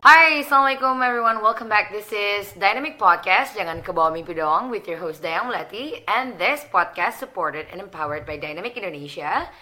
[0.00, 1.44] Hai, Assalamualaikum everyone.
[1.44, 1.92] Welcome back.
[1.92, 3.52] This is Dynamic Podcast.
[3.52, 6.00] Jangan ke bawah mimpi doang with your host Dayang Leti.
[6.08, 9.52] And this podcast supported and empowered by Dynamic Indonesia,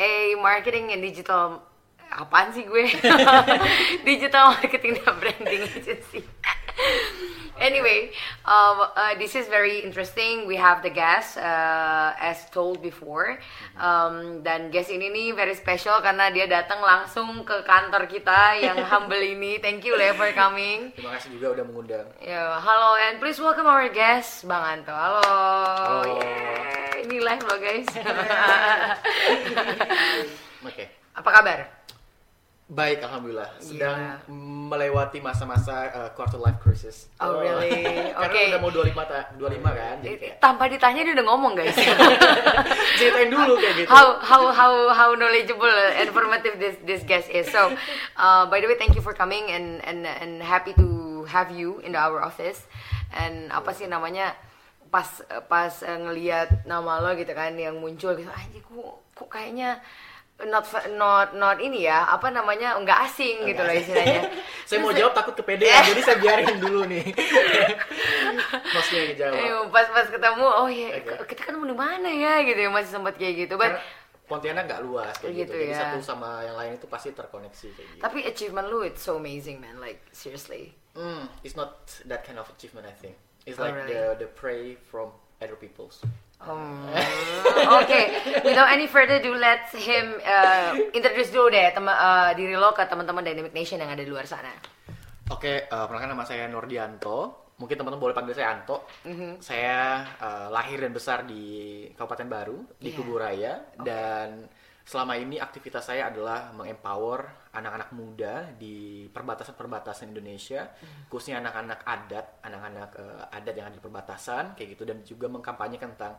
[0.00, 1.60] a marketing and digital
[2.12, 2.84] apaan sih gue?
[4.08, 6.20] digital marketing dan branding agency.
[7.62, 8.10] anyway,
[8.44, 10.46] um, uh, this is very interesting.
[10.46, 13.38] We have the guest, uh, as told before,
[13.78, 18.78] um, dan guest ini nih very special karena dia datang langsung ke kantor kita yang
[18.90, 19.62] humble ini.
[19.62, 20.92] Thank you Le for coming.
[20.98, 22.06] Terima kasih juga udah mengundang.
[22.20, 24.92] Ya, halo and please welcome our guest, Bang Anto.
[24.92, 25.22] Halo.
[25.22, 26.18] Halo.
[26.18, 27.88] Yeay, ini live loh guys.
[30.68, 30.84] Oke.
[31.12, 31.81] Apa kabar?
[32.72, 33.52] Baik, alhamdulillah.
[33.60, 34.32] Sedang Gila.
[34.72, 37.04] melewati masa-masa uh, quarter life crisis.
[37.20, 37.84] Oh, really?
[38.16, 38.42] Karena Oke.
[38.48, 39.96] udah mau 25 ta 25 kan.
[40.00, 41.76] Jadi kayak Tanpa ditanya dia udah ngomong guys.
[42.98, 43.88] ceritain dulu kayak gitu.
[43.92, 47.44] how how how how knowledgeable and informative this this guest is.
[47.52, 47.76] So,
[48.16, 50.88] uh, by the way, thank you for coming and and and happy to
[51.28, 52.64] have you in our office.
[53.12, 54.32] And apa sih namanya
[54.88, 59.76] pas pas uh, ngelihat nama lo gitu kan yang muncul gitu, anjir kok kok kayaknya
[60.48, 64.26] not not not ini ya apa namanya nggak asing gitu loh istilahnya.
[64.68, 67.04] saya mau jawab takut kepedean, jadi saya biarin dulu nih.
[68.74, 69.36] Maksudnya yang dijawab.
[69.36, 71.14] Eh, pas pas ketemu oh ya Oke.
[71.30, 73.54] kita kan di mana ya gitu ya masih sempat kayak gitu.
[73.56, 75.54] But Karena Pontianak nggak luas kayak Gitu gitu.
[75.60, 75.78] Jadi ya.
[75.92, 78.00] satu sama yang lain itu pasti terkoneksi kayak gitu.
[78.00, 80.72] tapi achievement lu it's so amazing man like seriously.
[80.96, 83.18] Hmm, it's not that kind of achievement I think.
[83.44, 83.92] It's Oh, like really?
[83.92, 86.00] the the prey from other people's.
[86.42, 86.90] Hmm,
[87.78, 88.00] Oke,
[88.42, 92.82] without any further ado, let's him uh, introduce dulu deh tema, uh, diri lo ke
[92.82, 94.50] teman-teman Dynamic Nation yang ada di luar sana.
[95.30, 97.38] Oke, eh perkenalkan nama saya Nordianto.
[97.52, 98.90] Mungkin teman-teman boleh panggil saya Anto.
[99.38, 101.44] Saya eh, lahir dan besar di
[101.94, 102.96] Kabupaten Baru, di Iya.
[102.98, 103.52] Kuburaya.
[103.78, 104.50] Dan
[104.82, 110.72] selama ini aktivitas saya adalah mengempower anak-anak muda di perbatasan-perbatasan Indonesia.
[111.06, 114.82] Khususnya anak-anak adat, anak-anak eh, adat yang ada di perbatasan, kayak gitu.
[114.88, 116.18] Dan juga mengkampanyekan tentang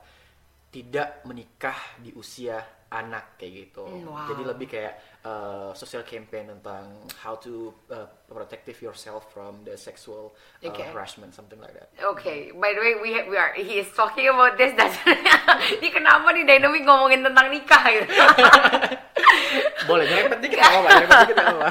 [0.74, 2.58] tidak menikah di usia
[2.94, 3.86] anak kayak gitu.
[3.90, 4.30] Hmm, wow.
[4.30, 4.94] Jadi lebih kayak
[5.26, 6.94] uh, social campaign tentang
[7.26, 10.86] how to uh, protective yourself from the sexual uh, Okay.
[10.94, 11.90] harassment something like that.
[12.06, 14.74] Oke, by the way, we we are he is talking about this.
[14.78, 14.98] That's
[15.82, 18.06] ini kenapa nih Dynamic ngomongin tentang nikah gitu?
[19.90, 20.06] Boleh,
[20.70, 21.70] apa-apa, nyerempet dikit nggak apa-apa.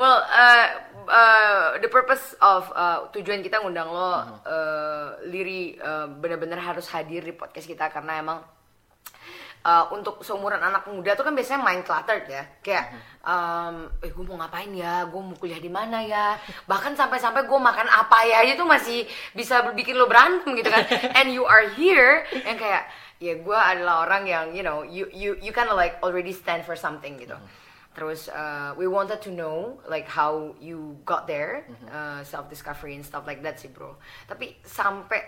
[0.00, 0.66] well, uh,
[1.08, 4.12] uh, the purpose of uh, tujuan kita ngundang lo,
[4.46, 8.38] uh, Liri uh, benar-benar harus hadir di podcast kita karena emang
[9.66, 12.94] uh, untuk seumuran anak muda tuh kan biasanya main cluttered ya, kayak,
[13.26, 16.38] um, eh gue mau ngapain ya, gue mau kuliah di mana ya,
[16.70, 19.02] bahkan sampai-sampai gue makan apa ya, itu masih
[19.34, 20.86] bisa bikin lo berantem gitu kan,
[21.18, 25.32] and you are here yang kayak ya gue adalah orang yang you know you you
[25.40, 27.34] you kind of like already stand for something gitu.
[27.96, 33.00] Terus uh, we wanted to know like how you got there, uh, self discovery and
[33.00, 33.96] stuff like that sih bro.
[34.28, 35.24] Tapi sampai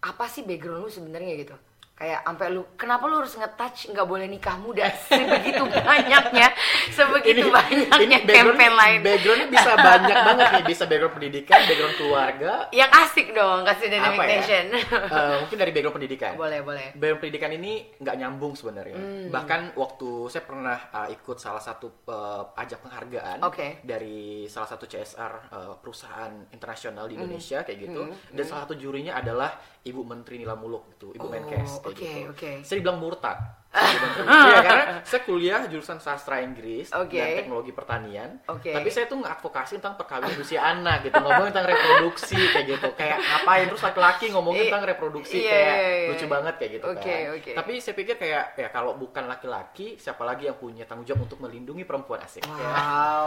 [0.00, 1.56] apa sih background lu sebenarnya gitu?
[1.98, 6.54] Kayak sampai lu kenapa lu harus nge-touch nggak boleh nikah muda sebegitu banyaknya,
[6.88, 8.98] sebegitu banyaknya background- campaign lain.
[9.02, 12.52] Backgroundnya bisa banyak banget nih, bisa background pendidikan, background keluarga.
[12.70, 14.30] Yang asik dong kasih dynamic Apa ya?
[14.38, 14.64] nation.
[15.10, 16.32] Eh, mungkin dari background pendidikan.
[16.34, 16.86] boleh boleh.
[16.94, 18.94] Background pendidikan ini nggak nyambung sebenarnya.
[18.94, 19.26] Hmm.
[19.28, 23.82] Bahkan waktu saya pernah uh, ikut salah satu uh, ajak penghargaan Oke.
[23.82, 27.26] dari salah satu CSR uh, perusahaan internasional di Hmm.
[27.26, 28.02] Indonesia kayak gitu.
[28.30, 32.02] Dan salah satu jurinya adalah Ibu Menteri Nila Muluk gitu, Ibu Oh, Menkes kayak oke,
[32.02, 32.30] gitu.
[32.32, 32.50] oke.
[32.66, 33.38] Saya dibilang murtad.
[33.68, 37.20] Iya karena saya kuliah jurusan sastra Inggris Oke.
[37.20, 38.40] dan teknologi pertanian.
[38.48, 38.72] Oke.
[38.72, 42.88] Tapi saya tuh ngadvokasi tentang perkawinan usia anak gitu, ngomongin tentang reproduksi kayak gitu.
[42.96, 46.08] Kayak ngapain terus laki-laki ngomongin tentang reproduksi iya, kayak iya, iya.
[46.08, 47.34] lucu banget kayak gitu Oke, kan.
[47.36, 47.50] oke.
[47.60, 51.38] Tapi saya pikir kayak ya kalau bukan laki-laki, siapa lagi yang punya tanggung jawab untuk
[51.44, 52.42] melindungi perempuan asik.
[52.48, 53.24] Ya, Wow,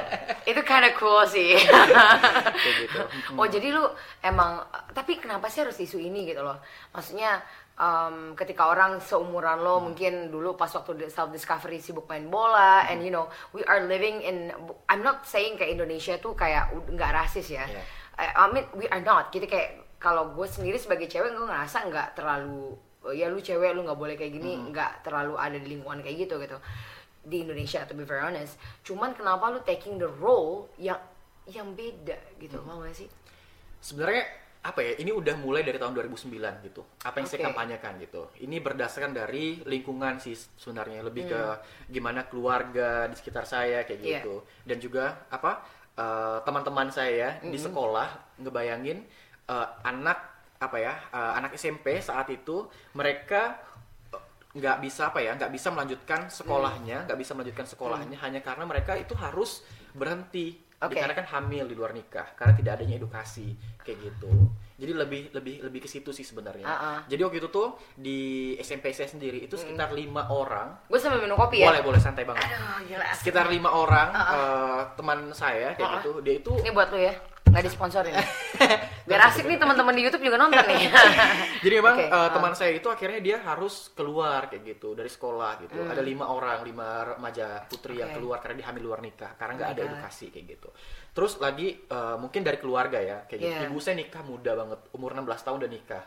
[0.50, 1.60] itu kind of cool sih.
[2.62, 3.00] kayak gitu.
[3.36, 3.84] oh jadi lu
[4.24, 4.64] emang,
[4.96, 6.58] tapi kenapa sih harus isu ini gitu loh?
[6.96, 7.44] Maksudnya
[7.82, 9.90] um, ketika orang seumuran lo Hmm.
[9.90, 13.06] mungkin dulu pas waktu self discovery sibuk main bola, and Hmm.
[13.06, 14.54] you know we are living in,
[14.86, 17.66] I'm not saying kayak Indonesia tuh kayak nggak rasis ya.
[17.66, 17.82] Iya.
[18.14, 19.34] I, I mean we are not.
[19.34, 22.78] Jadi kayak kalau gue sendiri sebagai cewek gue ngerasa nggak terlalu
[23.18, 24.70] ya lu cewek lu nggak boleh kayak gini Hmm.
[24.70, 26.54] nggak terlalu ada di lingkungan kayak gitu gitu
[27.22, 30.98] di Indonesia to be very honest cuman kenapa lu taking the role yang
[31.50, 32.66] yang beda gitu Hmm.
[32.66, 33.10] mau gak sih
[33.82, 34.22] Sebenarnya
[34.62, 34.94] apa ya?
[34.94, 36.30] Ini udah mulai dari tahun 2009
[36.62, 36.86] gitu.
[37.02, 37.46] Apa yang saya Oke.
[37.50, 38.30] kampanyekan gitu.
[38.38, 41.58] Ini berdasarkan dari lingkungan sih sebenarnya lebih ke Hmm.
[41.90, 44.22] gimana keluarga di sekitar saya kayak Iya.
[44.22, 44.34] gitu.
[44.62, 49.04] Dan juga apa eh, teman-teman saya di sekolah ngebayangin
[49.44, 50.18] eh, anak
[50.56, 52.64] apa ya eh, anak SMP saat itu
[52.94, 53.58] mereka
[54.54, 58.94] nggak bisa apa ya nggak bisa melanjutkan sekolahnya nggak bisa melanjutkan sekolahnya hanya karena mereka
[58.94, 60.98] itu harus berhenti Oke.
[60.98, 63.54] dikarenakan hamil di luar nikah karena tidak adanya edukasi
[63.86, 64.30] kayak gitu.
[64.82, 66.66] Jadi lebih lebih lebih ke situ sih sebenarnya.
[66.66, 66.98] Ah, ah.
[67.06, 70.74] jadi waktu itu tuh di SMP saya sendiri itu sekitar lima orang.
[70.90, 71.70] Gue sambil minum kopi ya?
[71.70, 72.42] Boleh boleh santai banget.
[72.50, 73.06] Aduh gila.
[73.14, 75.96] Sekitar lima orang Ah, eh, teman saya kayak Ah, ah.
[76.02, 76.10] gitu.
[76.26, 77.14] Dia itu ini buat lu ya
[77.52, 78.16] nggak disponsorin
[79.08, 80.88] biar asik nih teman-teman di YouTube juga nonton nih
[81.62, 82.28] Jadi memang Oke, eh, ah.
[82.32, 85.78] teman saya itu akhirnya dia harus keluar kayak gitu dari sekolah gitu.
[85.78, 88.18] Ada lima orang, lima remaja putri yang Hmm.
[88.18, 88.18] Oke.
[88.18, 89.90] keluar karena dia hamil luar nikah karena Oh nggak my ada God.
[89.94, 90.68] edukasi kayak gitu.
[91.12, 93.54] Terus lagi eh, mungkin dari keluarga ya kayak gitu.
[93.62, 93.70] Yeah.
[93.70, 96.04] Ibu saya nikah muda banget, umur 16 tahun udah nikah.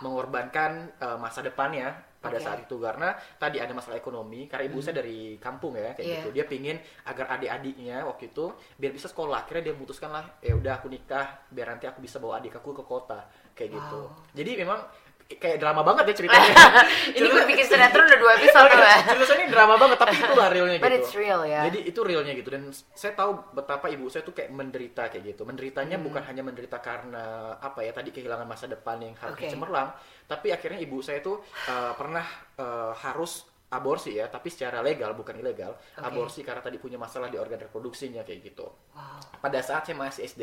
[0.00, 1.92] Mengorbankan eh, masa depannya
[2.26, 2.44] pada Oke.
[2.44, 6.06] saat itu karena tadi ada masalah ekonomi karena ibu saya dari kampung ya kayak Hmm.
[6.06, 6.18] Iya.
[6.18, 6.28] gitu.
[6.34, 8.44] Dia pingin agar adik-adiknya waktu itu
[8.74, 9.46] biar bisa sekolah.
[9.46, 12.74] Akhirnya dia memutuskan lah, ya udah aku nikah biar nanti aku bisa bawa adik aku
[12.74, 13.22] ke kota
[13.54, 14.00] kayak gitu.
[14.10, 14.34] Wow.
[14.34, 14.80] Jadi memang
[15.26, 16.54] kayak drama banget ya ceritanya.
[17.18, 20.14] ini gue bikin sinetron udah dua episode tuh ya Cerita saya ini drama banget tapi
[20.14, 20.98] itulah realnya But gitu.
[21.02, 21.60] it's real, ya.
[21.66, 25.42] Jadi itu realnya gitu dan saya tahu betapa ibu saya tuh kayak menderita kayak gitu.
[25.42, 26.06] Menderitanya Hmm.
[26.06, 27.24] bukan hanya menderita karena
[27.58, 29.54] apa ya tadi kehilangan masa depan yang harusnya Oke.
[29.58, 29.88] cemerlang,
[30.24, 35.34] tapi akhirnya ibu saya tuh eh, pernah eh, harus aborsi ya, tapi secara legal bukan
[35.36, 35.74] ilegal.
[35.74, 36.06] Oke.
[36.06, 38.66] Aborsi karena tadi punya masalah di organ reproduksinya kayak gitu.
[38.94, 40.42] wow Pada saat saya masih SD.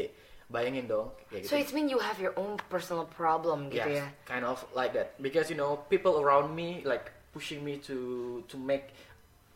[0.54, 1.10] Bayangin dong
[1.42, 1.58] so gitu.
[1.58, 5.18] it's mean you have your own personal problem gitu Yes, ya kind of like that.
[5.18, 8.94] Because you know, people around me like pushing me to to make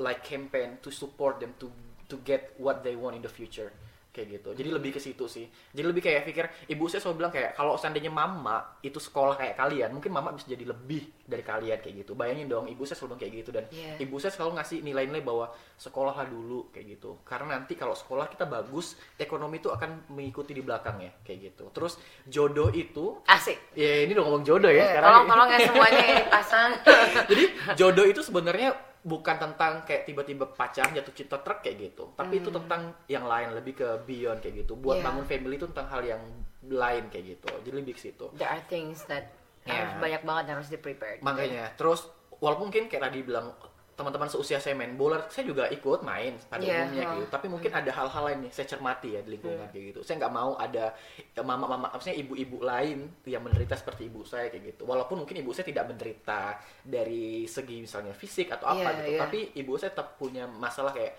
[0.01, 1.69] like campaign to support them to
[2.09, 3.69] to get what they want in the future
[4.17, 4.49] kayak gitu.
[4.57, 5.45] Jadi lebih ke situ sih.
[5.45, 9.53] Jadi lebih kayak pikir ibu saya selalu bilang kayak kalau seandainya mama itu sekolah kayak
[9.53, 12.17] kalian, mungkin mama bisa jadi lebih dari kalian kayak gitu.
[12.17, 13.99] Bayangin dong, ibu saya selalu bilang kayak gitu dan Yeah.
[13.99, 15.45] ibu saya selalu ngasih nilai-nilai bahwa
[15.77, 17.21] sekolahlah dulu kayak gitu.
[17.21, 21.69] Karena nanti kalau sekolah kita bagus, ekonomi itu akan mengikuti di belakangnya kayak gitu.
[21.69, 25.05] Terus jodoh itu asik Ya ini udah ngomong jodoh ya sekarang.
[25.13, 26.71] tolong tolong ya semuanya yang dipasang
[27.29, 27.43] Jadi
[27.75, 28.69] jodoh itu sebenarnya
[29.07, 32.11] bukan tentang kayak tiba-tiba pacaran jatuh cinta truk kayak gitu.
[32.13, 34.75] Tapi itu tentang yang lain lebih ke beyond kayak gitu.
[34.75, 34.99] Buat Hmm.
[34.99, 35.05] Yeah.
[35.07, 36.23] bangun family itu tentang hal yang
[36.67, 37.47] lain kayak gitu.
[37.63, 38.25] Jadi lebih ke situ.
[38.35, 39.31] there are things that
[39.63, 40.03] harus Yeah.
[40.03, 42.07] banyak banget yang harus di prepared Makanya terus
[42.39, 43.55] walaupun mungkin kayak tadi bilang
[43.97, 47.13] teman-teman seusia saya main bola, saya juga ikut main pada Yeah, umumnya huh.
[47.17, 47.27] gitu.
[47.33, 49.99] Tapi mungkin ada hal-hal lain nih saya cermati ya di lingkungan kayak gitu.
[50.05, 54.77] Saya nggak mau ada ya, mama-mama, maksudnya ibu-ibu lain yang menderita seperti ibu saya kayak
[54.77, 54.85] gitu.
[54.85, 59.21] Walaupun mungkin ibu saya tidak menderita dari segi misalnya fisik atau apa Yeah, gitu, yeah.
[59.25, 61.17] tapi ibu saya tetap punya masalah kayak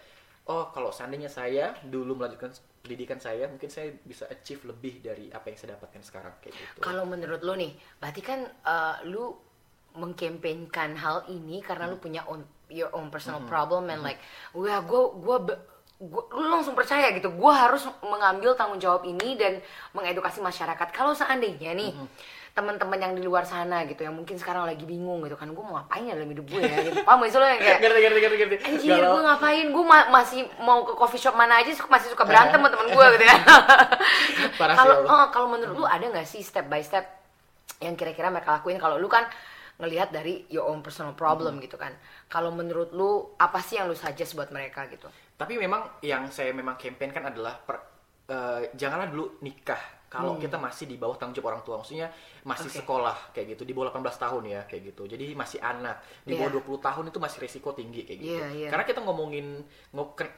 [0.48, 5.50] oh kalau seandainya saya dulu melanjutkan pendidikan saya, mungkin saya bisa achieve lebih dari apa
[5.50, 6.78] yang saya dapatkan sekarang kayak gitu.
[6.78, 9.47] Kalau menurut lu nih, berarti kan eh, lu
[9.96, 14.20] mengkampanyekan hal ini karena lu punya own, your own personal problem and like,
[14.52, 15.36] wah gue gue
[15.98, 19.58] gua, lu langsung percaya gitu, gue harus mengambil tanggung jawab ini dan
[19.90, 20.94] mengedukasi masyarakat.
[20.94, 21.90] Kalau seandainya nih
[22.54, 25.78] teman-teman yang di luar sana gitu, yang mungkin sekarang lagi bingung gitu kan, gue mau
[25.78, 26.76] ngapain ya dalam hidup gue ya?
[26.86, 27.02] Gitu.
[27.02, 28.56] Paham gak sih lo yang kayak ngerti ngerti ngerti ngerti.
[28.66, 29.66] Anjir, gue ngapain?
[29.74, 33.06] Gue ma- masih mau ke coffee shop mana aja, masih suka berantem sama temen gue
[33.18, 33.36] gitu ya.
[34.58, 35.06] Kalau lo.
[35.06, 37.06] oh, kalau menurut lu ada nggak sih step by step
[37.78, 38.78] yang kira-kira mereka lakuin?
[38.78, 39.26] Kalau lu kan
[39.78, 41.94] ngelihat dari your own personal problem gitu kan.
[42.26, 45.06] Kalau menurut lu apa sih yang lu suggest buat mereka gitu?
[45.38, 47.86] Tapi memang yang saya memang campaign kan adalah per-
[48.26, 51.76] eh, janganlah dulu nikah kalau kita masih di bawah tanggung jawab orang tua.
[51.80, 52.08] Maksudnya
[52.42, 52.74] masih Hmm.
[52.74, 52.80] Oke.
[52.80, 55.02] sekolah kayak gitu, di bawah 18 tahun ya kayak gitu.
[55.04, 56.00] Jadi masih anak.
[56.24, 56.56] Di bawah Iya.
[56.64, 58.36] 20 tahun itu masih resiko tinggi kayak gitu.
[58.40, 58.68] Iya, iya.
[58.72, 59.46] Karena kita ngomongin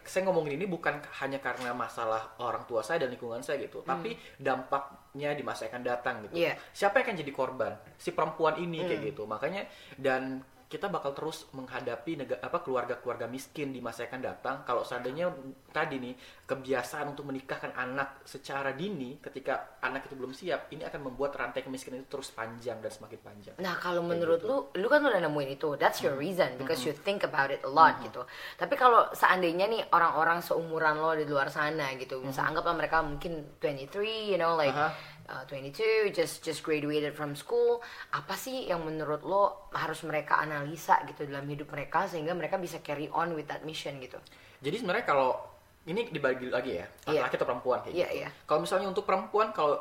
[0.02, 4.18] saya ngomongin ini bukan hanya karena masalah orang tua saya dan lingkungan saya gitu, tapi
[4.36, 6.34] dampaknya di masa yang akan datang gitu.
[6.34, 6.42] Hmm.
[6.42, 6.52] Iya.
[6.74, 7.72] Siapa yang akan jadi korban?
[7.94, 9.22] Si perempuan ini kayak gitu.
[9.24, 14.56] Makanya dan kita bakal terus menghadapi nega, apa keluarga-keluarga miskin di masa yang akan datang
[14.62, 15.26] kalau seandainya
[15.74, 16.14] tadi nih
[16.46, 21.66] kebiasaan untuk menikahkan anak secara dini ketika anak itu belum siap ini akan membuat rantai
[21.66, 23.54] kemiskinan itu terus panjang dan semakin panjang.
[23.58, 24.46] Nah kalau Kayak menurut gitu.
[24.46, 27.70] lu, lu kan udah nemuin itu, that's your reason because you think about it a
[27.70, 28.22] lot gitu.
[28.54, 33.58] Tapi kalau seandainya nih orang-orang seumuran lo di luar sana gitu, misalnya anggaplah mereka mungkin
[33.58, 35.09] 23, you know like Aha.
[35.30, 37.78] Uh, 22, just just graduated from school,
[38.10, 42.82] apa sih yang menurut lo harus mereka analisa gitu dalam hidup mereka sehingga mereka bisa
[42.82, 44.18] carry on with that mission gitu?
[44.60, 45.38] Jadi sebenarnya kalau
[45.86, 47.24] ini dibagi lagi ya, Iya.
[47.24, 48.18] laki-laki atau perempuan kayak Iya, gitu.
[48.20, 48.28] iya.
[48.44, 49.80] Kalau misalnya untuk perempuan kalau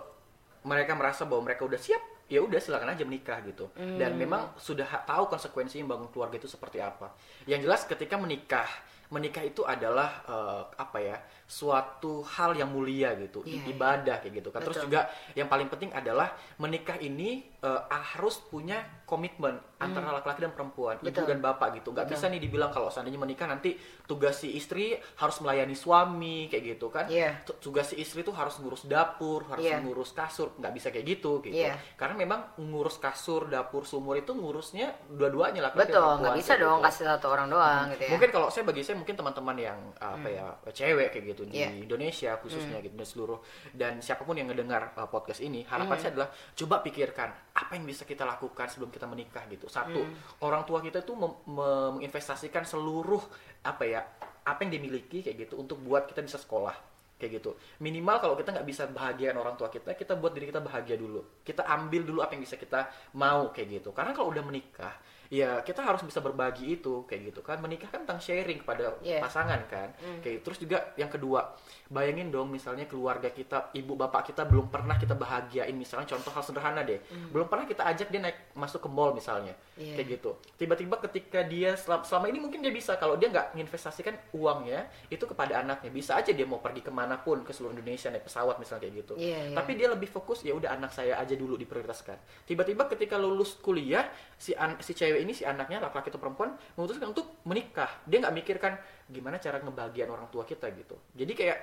[0.63, 3.67] mereka merasa bahwa mereka udah siap, ya udah silakan aja menikah gitu.
[3.75, 4.19] Dan Hmm.
[4.21, 7.11] memang sudah tahu konsekuensi membangun keluarga itu seperti apa.
[7.43, 8.69] Yang jelas ketika menikah,
[9.09, 11.17] menikah itu adalah eh, apa ya?
[11.49, 13.73] Suatu hal yang mulia gitu, Iya, iya.
[13.73, 14.61] ibadah kayak gitu kan.
[14.61, 20.53] Terus juga yang paling penting adalah menikah ini eh, harus punya komitmen antara laki-laki dan
[20.53, 21.11] perempuan, ibu Hmm.
[21.11, 21.27] Betul.
[21.27, 21.91] dan bapak gitu.
[21.91, 22.15] Nggak Betul.
[22.15, 23.75] bisa nih dibilang kalau seandainya menikah nanti
[24.05, 27.11] tugas si istri harus melayani suami kayak gitu kan.
[27.11, 27.35] Iya.
[27.43, 29.81] Tu- Tugas si istri tuh harus ngurus dapur, harus Iya.
[29.81, 31.51] ngurus kasur, nggak bisa kayak gitu gitu.
[31.57, 31.75] Iya.
[31.95, 36.87] Karena memang ngurus kasur, dapur, sumur itu ngurusnya dua-duanya laki-laki Betul, nggak bisa dong gitu.
[36.87, 38.11] kasih satu orang doang gitu ya.
[38.13, 41.71] Mungkin kalau saya bagi saya mungkin teman-teman yang apa ya cewek kayak gitu di Iya.
[41.77, 43.39] Indonesia khususnya gitu dan seluruh
[43.71, 46.01] dan siapa pun yang ngedengar uh, podcast ini harapan Hmm.
[46.01, 49.67] saya adalah coba pikirkan apa yang bisa kita lakukan sebelum kita menikah gitu.
[49.67, 50.15] Satu, Hmm.
[50.41, 53.21] orang tua kita tuh mem- menginvestasikan seluruh
[53.61, 54.01] apa ya
[54.41, 56.88] apa yang dimiliki kayak gitu untuk buat kita bisa sekolah
[57.19, 57.51] kayak gitu.
[57.83, 61.43] Minimal kalau kita nggak bisa bahagiain orang tua kita kita buat diri kita bahagia dulu.
[61.43, 62.87] Kita ambil dulu apa yang bisa kita
[63.19, 63.91] mau kayak gitu.
[63.91, 64.95] Karena kalau udah menikah
[65.29, 67.61] ya kita harus bisa berbagi itu kayak gitu kan.
[67.61, 69.21] Menikah kan tentang sharing kepada Yeah.
[69.21, 69.93] pasangan kan.
[70.23, 71.53] Kayak terus juga yang kedua
[71.91, 75.75] bayangin dong misalnya keluarga kita ibu bapak kita belum pernah kita bahagiain.
[75.75, 76.97] Misalnya contoh hal sederhana deh.
[77.29, 79.53] Belum pernah kita ajak dia naik masuk ke mall misalnya.
[79.77, 79.95] Iya.
[80.01, 80.31] kayak gitu.
[80.59, 82.95] Tiba-tiba ketika dia selama, selama ini mungkin dia bisa.
[82.97, 85.91] Kalau dia nggak menginvestasikan uangnya itu kepada anaknya.
[85.93, 88.95] Bisa aja dia mau pergi ke mana pun ke seluruh Indonesia naik pesawat misalnya kayak
[89.01, 89.13] gitu.
[89.17, 89.55] Iya, iya.
[89.57, 92.45] tapi dia lebih fokus ya udah anak saya aja dulu diprioritaskan.
[92.45, 94.05] Tiba-tiba ketika lulus kuliah
[94.37, 97.89] si an si cewek ini si anaknya laki-laki atau perempuan memutuskan untuk menikah.
[98.05, 98.77] Dia nggak mikirkan
[99.09, 100.93] gimana cara ngebahagiain orang tua kita gitu.
[101.17, 101.59] Jadi kayak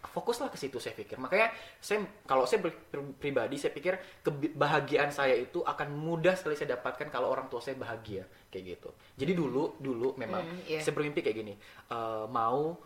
[0.00, 1.20] fokuslah ke situ saya pikir.
[1.20, 6.56] Makanya saya kalau saya pri- pri- pribadi saya pikir kebahagiaan saya itu akan mudah sekali
[6.56, 8.88] saya dapatkan kalau orang tua saya bahagia kayak gitu.
[9.20, 10.80] Jadi dulu dulu memang Hmm, iya.
[10.80, 11.52] saya bermimpi kayak gini
[11.92, 12.80] eh, mau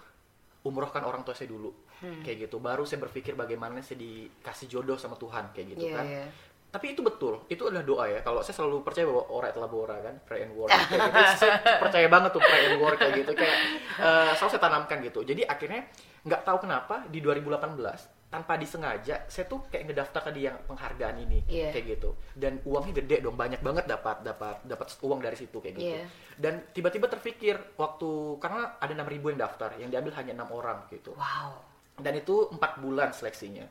[0.64, 2.20] umrohkan orang tua saya dulu Hmm.
[2.20, 2.56] kayak gitu.
[2.58, 6.06] Baru saya berpikir bagaimana saya dikasih jodoh sama Tuhan kayak gitu Iya, kan.
[6.06, 6.26] iya.
[6.68, 7.38] tapi itu betul.
[7.46, 8.18] Itu adalah doa ya.
[8.20, 11.22] Kalau saya selalu percaya bahwa ora et labora kan pray and work kayak gitu.
[11.38, 11.52] Saya
[11.86, 13.30] percaya banget tuh pray and work kayak gitu.
[13.32, 13.58] Kayak
[13.94, 15.20] eh, selalu saya tanamkan gitu.
[15.22, 15.86] Jadi akhirnya
[16.22, 17.78] nggak tahu kenapa di 2018
[18.26, 21.70] tanpa disengaja saya tuh kayak ngedaftar tadi yang penghargaan ini Iya.
[21.70, 22.10] kayak gitu.
[22.34, 23.38] Dan uangnya gede dong.
[23.38, 25.94] Banyak banget dapat dapat dapat uang dari situ kayak gitu.
[25.94, 26.04] Iya.
[26.34, 28.10] dan tiba-tiba terpikir waktu
[28.42, 31.14] karena ada 6000 yang daftar yang diambil hanya enam orang gitu.
[31.14, 31.62] Wow.
[31.96, 33.64] Dan itu empat bulan seleksinya.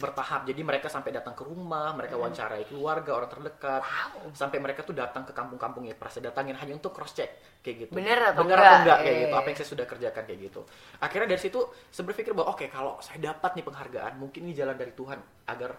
[0.00, 0.48] Bertahap.
[0.48, 3.84] Jadi mereka sampai datang ke rumah mereka wawancarai keluarga orang terdekat.
[3.84, 4.32] Wow.
[4.32, 7.28] sampai mereka tuh datang ke kampung-kampung yang pernah saya datangin hanya untuk cross check
[7.60, 7.92] kayak gitu.
[7.92, 8.76] Bener atau Bener enggak?
[8.80, 9.28] enggak kayak Iya, gitu.
[9.28, 9.40] Iya.
[9.40, 10.60] apa yang saya sudah kerjakan kayak gitu.
[11.04, 11.60] Akhirnya dari situ
[11.92, 15.70] saya berpikir bahwa oke kalau saya dapat nih penghargaan mungkin ini jalan dari Tuhan agar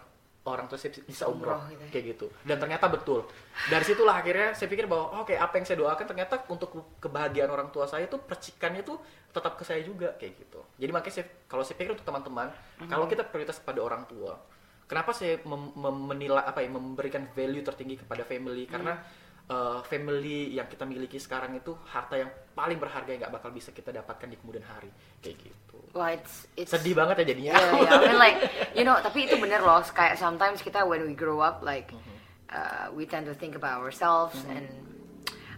[0.44, 1.90] orang tua saya bisa umroh Umroh gitu ya.
[1.92, 3.30] kayak gitu dan ternyata betul
[3.64, 7.70] dari situlah akhirnya saya pikir bahwa oke apa yang saya doakan ternyata untuk kebahagiaan orang
[7.70, 11.62] tua saya itu percikannya tuh tetap ke saya juga kayak gitu jadi makanya saya kalau
[11.62, 12.90] saya pikir untuk teman-teman Mhm.
[12.90, 14.34] kalau kita prioritas kepada orang tua
[14.84, 19.21] kenapa saya mem- mem- menilai apa ya memberikan value tertinggi kepada family karena Mhm.
[19.50, 23.72] Uh, family yang kita miliki sekarang itu harta yang paling berharga yang nggak bakal bisa
[23.72, 24.92] kita dapatkan di kemudian hari
[25.24, 27.90] kayak gitu Wah, it's, it's sedih banget ya jadinya Iya, iya.
[27.92, 28.38] I mean like,
[28.78, 29.84] you know, tapi itu bener loh.
[29.92, 32.18] Kayak sometimes kita when we grow up, like, Mm-hmm.
[32.56, 34.72] uh, we tend to think about ourselves and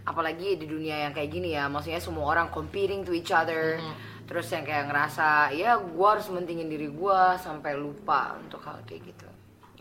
[0.02, 3.78] apalagi di dunia yang kayak gini ya, maksudnya semua orang competing to each other.
[3.78, 4.26] Mm-hmm.
[4.26, 9.06] Terus yang kayak ngerasa, ya gua harus mentingin diri gua sampai lupa untuk hal kayak
[9.14, 9.28] gitu.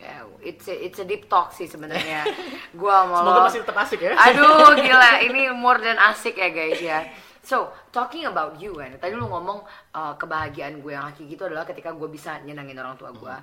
[0.03, 2.27] Ya, it's a, it's a deep talk sih sebenarnya.
[2.79, 6.79] gua mau semoga masih tetap asik ya Aduh gila, ini more than asik ya guys
[6.83, 6.99] ya.
[7.43, 11.67] So, talking about you kan, tadi lu ngomong uh, kebahagiaan gue yang hakiki itu adalah
[11.67, 13.35] ketika gue bisa nyenangin orang tua gue.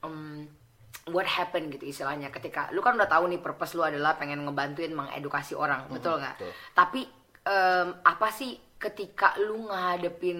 [0.00, 0.48] Um,
[1.12, 4.96] what happened gitu istilahnya ketika lu kan udah tahu nih purpose lu adalah pengen ngebantuin
[4.96, 6.40] mengedukasi orang, betul nggak?
[6.72, 7.04] Tapi
[7.44, 10.38] um, apa sih ketika lu ngadepin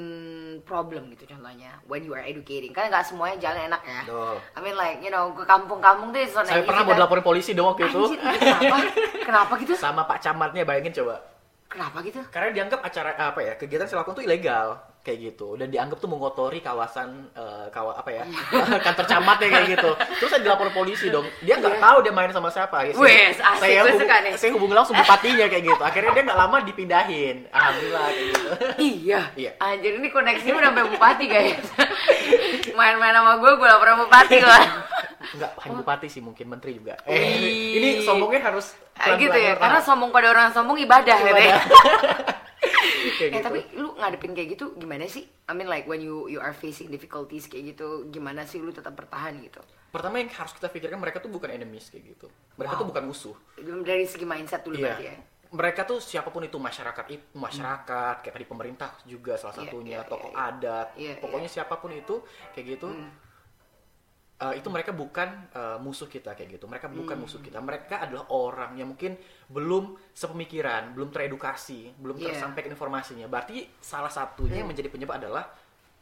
[0.68, 4.00] problem gitu contohnya when you are educating kan nggak semuanya jalan enak ya.
[4.04, 4.36] Betul.
[4.52, 7.00] I mean like you know ke kampung-kampung tuh it's not saya easy pernah mau kan.
[7.08, 8.76] laporin polisi dong waktu itu Anjir, kenapa?
[9.28, 9.72] Kenapa gitu?
[9.74, 11.16] sama Pak Camatnya bayangin coba
[11.72, 12.20] Kenapa gitu?
[12.28, 16.08] karena dianggap acara apa ya kegiatan saya lakukan tuh ilegal kayak gitu dan dianggap tuh
[16.08, 18.24] mengotori kawasan eh, kawa apa ya
[18.86, 22.48] kantor camatnya kayak gitu terus saya dilapor polisi dong dia nggak tahu dia main sama
[22.48, 24.32] siapa Saya- Wes, asik, saya hubung- suka nih.
[24.34, 29.20] saya hubungi langsung bupatinya kayak gitu akhirnya dia nggak lama dipindahin alhamdulillah kayak gitu Iya.
[29.34, 29.50] Iya.
[29.58, 31.66] Anjir ini koneksinya udah sampai bupati guys.
[32.74, 34.64] Main-main sama gue, gue lapor sama bupati lah.
[35.26, 37.12] nggak hanya bupati sih mungkin menteri juga Wih.
[37.12, 37.38] eh,
[37.74, 41.58] ini sombongnya harus Ah, gitu pelan-pelan ya, karena sombong pada orang sombong ibadah gitu ya.
[43.14, 43.44] kayak Eh gitu.
[43.44, 45.24] tapi lu ngadepin kayak gitu gimana sih?
[45.44, 48.92] I mean like when you you are facing difficulties kayak gitu, gimana sih lu tetap
[48.92, 49.60] bertahan gitu?
[49.88, 52.26] pertama yang harus kita pikirkan mereka tuh bukan enemies kayak gitu
[52.58, 52.80] mereka Wow.
[52.82, 54.82] tuh bukan musuh Dari segi mindset dulu Iya.
[54.90, 55.14] berarti ya.
[55.54, 59.98] Mereka tuh siapa pun itu masyarakat itu masyarakat kayak tadi pemerintah juga salah Iya, satunya
[60.02, 60.50] iya, tokoh iya, iya.
[60.50, 62.90] adat Iya, pokoknya siapa pun itu kayak gitu
[64.34, 68.26] eh, itu mereka bukan eh, musuh kita kayak gitu mereka bukan musuh kita mereka adalah
[68.28, 69.14] orang yang mungkin
[69.54, 72.34] belum sepemikiran belum teredukasi belum Iya.
[72.34, 73.30] tersampaikan informasinya.
[73.30, 75.46] Berarti salah satunya yang menjadi penyebab adalah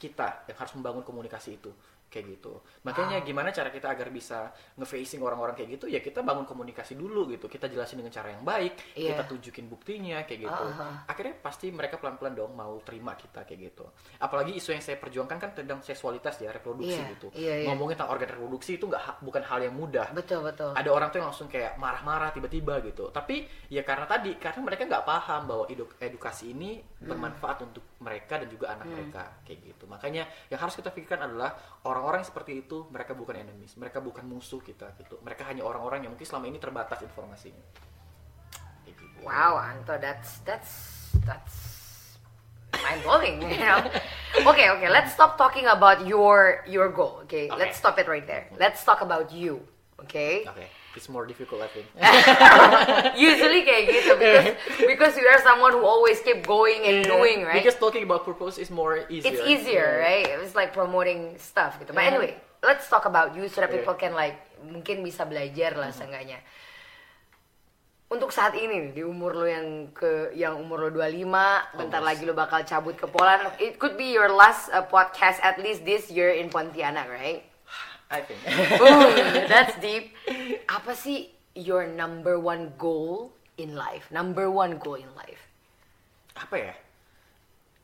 [0.00, 1.70] kita yang harus membangun komunikasi itu
[2.12, 2.60] kayak gitu.
[2.84, 5.88] Makanya gimana cara kita agar bisa nge-facing orang-orang kayak gitu?
[5.88, 7.48] Ya kita bangun komunikasi dulu gitu.
[7.48, 9.16] Kita jelasin dengan cara yang baik Iya.
[9.16, 10.64] kita tunjukin buktinya kayak gitu.
[10.76, 13.88] Ah, akhirnya pasti mereka pelan-pelan dong mau terima kita kayak gitu.
[14.20, 17.26] Apalagi isu yang saya perjuangkan kan tentang seksualitas ya reproduksi Iya, gitu.
[17.32, 17.66] iya, iya.
[17.72, 20.12] ngomongin tentang organ reproduksi itu nggak bukan hal yang mudah.
[20.12, 20.76] Betul betul.
[20.76, 23.08] ada orang tuh yang langsung kayak marah-marah tiba-tiba gitu.
[23.08, 28.38] Tapi ya karena tadi karena mereka nggak paham bahwa edu- edukasi ini bermanfaat untuk mereka
[28.38, 32.86] dan juga anak mereka kayak gitu makanya yang harus kita pikirkan adalah orang-orang seperti itu
[32.88, 36.62] mereka bukan enemies mereka bukan musuh kita gitu mereka hanya orang-orang yang mungkin selama ini
[36.62, 37.66] terbatas informasinya
[38.82, 39.18] Kayak gitu.
[39.22, 40.72] Wow, Anto, that's that's
[41.22, 41.56] that's
[42.82, 43.78] mind blowing, you know.
[44.42, 47.22] Okay, okay, let's stop talking about your your goal.
[47.26, 47.58] Okay, Okay.
[47.58, 48.50] let's stop it right there.
[48.58, 49.62] Let's talk about you.
[50.02, 50.42] Okay.
[50.50, 51.86] Oke, it's more difficult I think.
[53.16, 54.46] Usually kayak gitu because
[54.84, 57.60] because you are someone who always keep going and doing, right?
[57.60, 59.28] Because talking about purpose is more easier.
[59.32, 60.04] it's easier, Yeah.
[60.04, 60.26] right?
[60.44, 61.92] It's like promoting stuff gitu.
[61.92, 62.12] But Yeah.
[62.12, 62.30] anyway,
[62.60, 63.80] let's talk about you so that Yeah.
[63.80, 66.38] people can like mungkin bisa belajar lah seenggaknya.
[68.12, 72.08] Untuk saat ini di umur lo yang ke yang umur lo 25, bentar Almost.
[72.12, 73.48] lagi lo bakal cabut ke Poland.
[73.56, 77.48] It could be your last uh, podcast at least this year in Pontianak, right?
[78.12, 78.40] I think.
[78.76, 79.08] Ooh,
[79.48, 80.12] that's deep.
[80.68, 84.12] Apa sih your number one goal in life?
[84.12, 85.48] Number one goal in life?
[86.36, 86.74] Apa ya?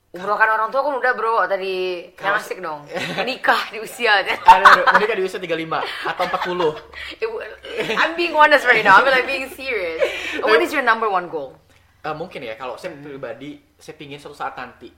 [0.08, 2.85] Umrohkan orang tua kan udah bro tadi yang asik dong.
[3.20, 4.25] Menikah di usia.
[4.25, 6.80] Aduh, menikah di usia 35 atau 40.
[7.25, 7.44] It w-
[7.92, 9.00] I'm being honest right now.
[9.00, 10.00] I'm like being serious.
[10.44, 11.61] What is your number one goal?
[12.00, 14.88] Eh, mungkin ya kalau saya pribadi saya pingin suatu saat nanti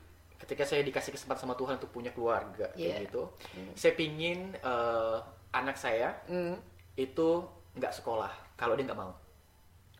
[0.50, 2.98] ketika saya dikasih kesempatan sama Tuhan untuk punya keluarga Yeah.
[2.98, 3.22] kayak gitu
[3.72, 5.16] saya pingin eh,
[5.52, 6.58] anak saya Hmm.
[6.96, 9.14] itu nggak sekolah kalau dia nggak mau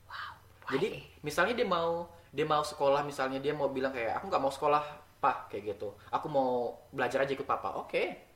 [0.04, 0.34] Wow.
[0.68, 4.50] jadi misalnya dia mau dia mau sekolah misalnya dia mau bilang kayak aku nggak mau
[4.50, 4.82] sekolah
[5.18, 6.50] pak kayak gitu aku mau
[6.90, 8.29] belajar aja ikut papa oke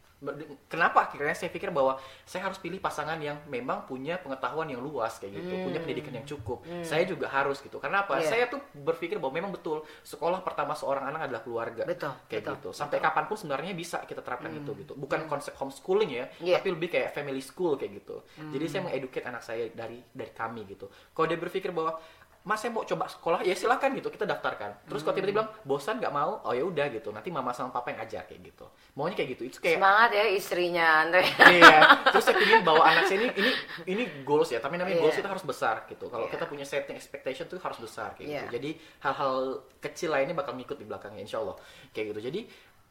[0.66, 1.08] kenapa?
[1.08, 5.38] Akhirnya saya pikir bahwa saya harus pilih pasangan yang memang punya pengetahuan yang luas kayak
[5.40, 6.64] gitu punya pendidikan yang cukup.
[6.82, 7.76] Saya juga harus gitu.
[7.78, 8.20] Karena apa?
[8.20, 8.28] Iya.
[8.30, 11.82] saya tuh berpikir bahwa memang betul sekolah pertama seorang anak adalah keluarga.
[11.84, 12.68] Betul, kayak betul, gitu.
[12.74, 14.92] Sampai kapan pun sebenarnya bisa kita terapkan itu gitu.
[14.96, 16.58] Bukan konsep homeschooling ya Iya.
[16.60, 18.24] tapi lebih kayak family school kayak gitu.
[18.54, 20.88] Jadi saya mengeduket anak saya dari dari kami gitu.
[21.12, 21.98] Kalau dia berpikir bahwa
[22.44, 23.40] Mas saya mau coba sekolah.
[23.40, 24.12] Ya silakan gitu.
[24.12, 24.85] Kita daftarkan.
[24.85, 26.44] Terus kalau tiba-tiba bilang bosan nggak mau?
[26.44, 27.09] Oh ya udah gitu.
[27.09, 28.68] Nanti mama sama papa yang ajar kayak gitu.
[28.92, 29.42] Maunya kayak gitu.
[29.48, 31.24] Itu kayak Semangat ya istrinya Andre.
[31.50, 31.78] iya.
[32.12, 33.50] Terus saya ingin bawa anak saya ini ini
[33.88, 35.02] ini goals ya tapi namanya Iya.
[35.02, 36.04] goals itu harus besar gitu.
[36.07, 36.37] Kalau Iya.
[36.37, 38.40] kita punya setting expectation tuh harus besar kayak Iya.
[38.44, 39.35] gitu jadi hal-hal
[39.80, 41.57] kecil lainnya bakal ngikut di belakangnya insya Allah
[41.90, 42.28] kayak gitu.
[42.28, 42.40] Jadi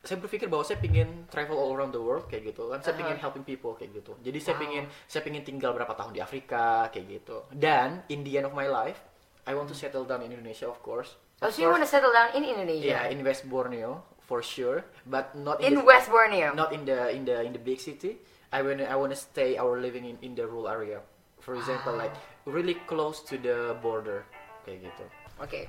[0.01, 2.67] saya berpikir bahwa saya pingin travel all around the world kayak gitu.
[2.67, 4.17] Kan saya pingin helping people kayak gitu.
[4.19, 4.61] Jadi saya Wow.
[4.65, 7.45] pingin saya pingin tinggal berapa tahun di Afrika kayak gitu.
[7.53, 9.12] Dan in the end of my life
[9.43, 11.89] I want to settle down in Indonesia of course Oh, Of so you want to
[11.89, 12.87] settle down in Indonesia?
[12.87, 16.55] yeah in West Borneo for sure but not in the- West Borneo.
[16.55, 18.15] not in the in the in the big city.
[18.53, 21.01] I wanna I wanna stay our living in in the rural area.
[21.43, 22.13] For example, like
[22.47, 24.23] really close to the border,
[24.63, 25.05] kayak gitu.
[25.43, 25.67] Okay.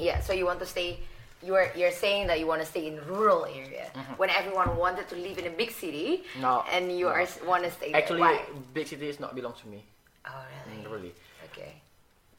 [0.00, 0.98] Yeah, so you want to stay
[1.44, 5.16] you're you're saying that you want to stay in rural area when everyone wanted to
[5.20, 6.42] live in a big city Mm-hmm.
[6.42, 7.14] No, and you no.
[7.14, 8.00] are want to stay there.
[8.02, 8.42] Actually, Why?
[8.72, 9.84] big city is not belong to me.
[10.26, 10.82] Oh, really?
[10.82, 11.12] Mm, Really,
[11.52, 11.83] Okay.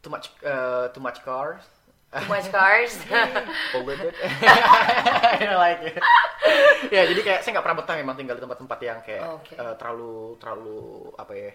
[0.05, 1.65] Too much uh, too much cars.
[2.13, 2.93] Too much cars?
[3.73, 4.13] Polluted.
[4.23, 5.97] I don't like it.
[6.93, 9.57] ya jadi kayak saya nggak pernah betah memang tinggal di tempat-tempat yang kayak Oke.
[9.57, 10.79] eh, terlalu terlalu
[11.17, 11.51] apa ya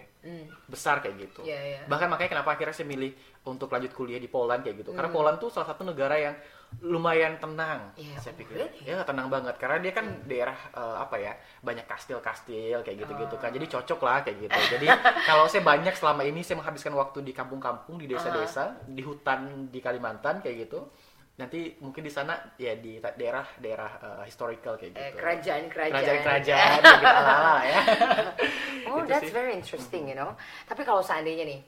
[0.67, 1.41] besar kayak gitu.
[1.47, 1.81] Iya, iya.
[1.87, 3.15] Bahkan makanya kenapa akhirnya saya milih
[3.47, 4.91] untuk lanjut kuliah di Poland kayak gitu.
[4.91, 4.99] Hmm.
[4.99, 6.35] Karena Poland tuh salah satu negara yang
[6.79, 7.91] lumayan tenang.
[7.93, 8.55] Iya, saya pikir.
[8.55, 8.79] really?
[8.81, 8.87] Hmm.
[8.89, 13.51] Ya tenang banget karena dia kan daerah eh, apa ya banyak kastil-kastil kayak gitu-gitu kan.
[13.51, 14.59] Jadi cocok lah kayak gitu.
[14.71, 14.87] Jadi
[15.29, 19.77] kalau saya banyak selama ini saya menghabiskan waktu di kampung-kampung di desa-desa di hutan di
[19.77, 20.87] Kalimantan kayak gitu.
[21.31, 25.17] nanti mungkin di sana ya di daerah-daerah eh, historical kayak Eh, gitu.
[25.17, 25.95] kerajaan-kerajaan.
[25.97, 27.81] Kerajaan-kerajaan gitu ala-ala ya.
[28.91, 29.33] Oh, Gitu that's sih.
[29.33, 30.35] very interesting, you know.
[30.67, 31.59] Tapi kalau seandainya nih,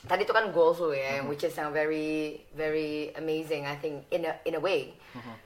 [0.00, 1.26] tadi itu kan goals lu ya, Mm-hmm.
[1.26, 2.08] which is uh, very
[2.52, 4.94] very amazing, I think in a in a way.
[5.12, 5.36] Mm-hmm.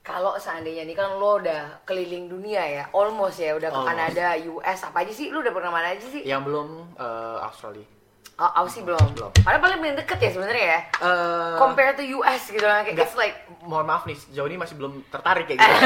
[0.00, 3.88] Kalau seandainya nih kan lo udah keliling dunia ya, almost ya, udah ke Almost.
[3.88, 5.30] Kanada, US, apa aja sih?
[5.30, 6.22] Lu udah pernah mana aja sih?
[6.22, 7.86] Yang belum eh, Australia.
[8.34, 8.98] Oh, Aussie belum.
[9.14, 9.30] Belum.
[9.36, 10.80] Padahal paling paling deket ya sebenarnya ya.
[10.98, 14.74] Eh, Compare to US gitu lah, kayak it's like mohon maaf nih, sejauh ini masih
[14.74, 15.70] belum tertarik kayak gitu.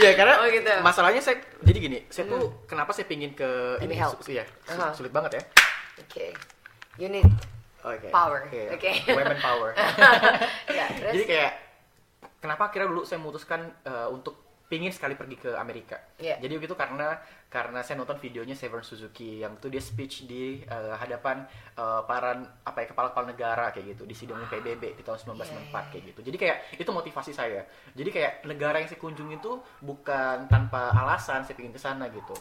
[0.00, 0.70] ya karena Oh, gitu.
[0.80, 3.44] masalahnya saya jadi gini, saya tuh kenapa saya pingin ke
[3.76, 4.16] Let ini help.
[4.18, 4.92] su- ya, su- Uh-huh.
[4.94, 5.42] sulit banget ya.
[6.06, 6.30] Okay.
[6.98, 7.30] You need
[7.86, 8.10] Oke.
[8.10, 8.90] Power, Iya, oke.
[9.14, 9.70] Women power.
[10.78, 11.52] ya, terus Jadi kayak
[12.42, 15.96] kenapa akhirnya dulu saya memutuskan eh, untuk pingin sekali pergi ke Amerika.
[16.20, 16.36] Iya.
[16.44, 17.16] Jadi begitu karena
[17.48, 22.36] karena saya nonton videonya Severn Suzuki yang itu dia speech di eh, hadapan eh, para
[22.66, 25.38] apa ya kepala-kepala negara kayak gitu di sidangnya PBB di tahun
[25.72, 26.20] 1994 kayak gitu.
[26.28, 27.64] Jadi kayak itu motivasi saya.
[27.96, 32.36] Jadi kayak negara yang saya kunjungi itu bukan tanpa alasan saya pingin ke sana gitu.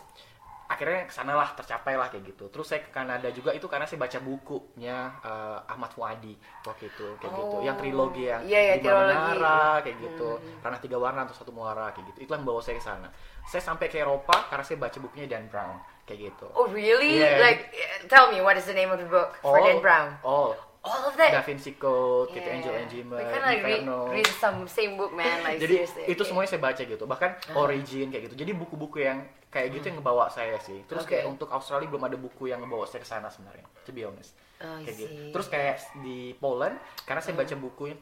[0.67, 2.51] Akhirnya ke sana lah tercapai lah kayak gitu.
[2.51, 6.36] Terus saya ke Kanada juga itu karena saya baca bukunya eh, Ahmad Fuadi
[6.67, 7.56] waktu itu kayak gitu.
[7.56, 7.63] Oh.
[7.63, 9.15] Yang trilogi yang Iya, iya, Lima trilogi.
[9.15, 10.30] Menara kayak gitu.
[10.60, 12.27] Ranah tiga warna atau satu muara kayak gitu.
[12.27, 13.08] Itu yang bawa saya ke sana.
[13.47, 16.47] Saya sampai ke Eropa karena saya baca bukunya Dan Brown kayak gitu.
[16.51, 17.23] Oh really?
[17.23, 17.39] Yeah.
[17.39, 20.19] Like, uh, tell me what is the name of the book for Dan Brown?
[20.19, 20.66] All.
[20.89, 21.32] All of that.
[21.32, 22.56] Da Vinci Code, gitu, Yeah.
[22.56, 23.97] Angel and Demon, of like read, Inferno.
[24.10, 25.38] read some same book, man.
[25.41, 26.04] Like Jadi seriously.
[26.06, 26.26] itu okay.
[26.26, 27.04] semuanya saya baca gitu.
[27.04, 28.36] Bahkan Origin kayak gitu.
[28.38, 30.84] Jadi buku-buku yang kayak gitu yang ngebawa saya sih.
[30.84, 31.19] Terus Okay.
[31.19, 33.67] kayak untuk Australia belum ada buku yang ngebawa saya ke sana sebenarnya.
[33.84, 34.36] To be honest.
[34.58, 35.21] Oh, kayak gitu.
[35.32, 37.95] Terus kayak di Poland karena saya baca buku eh,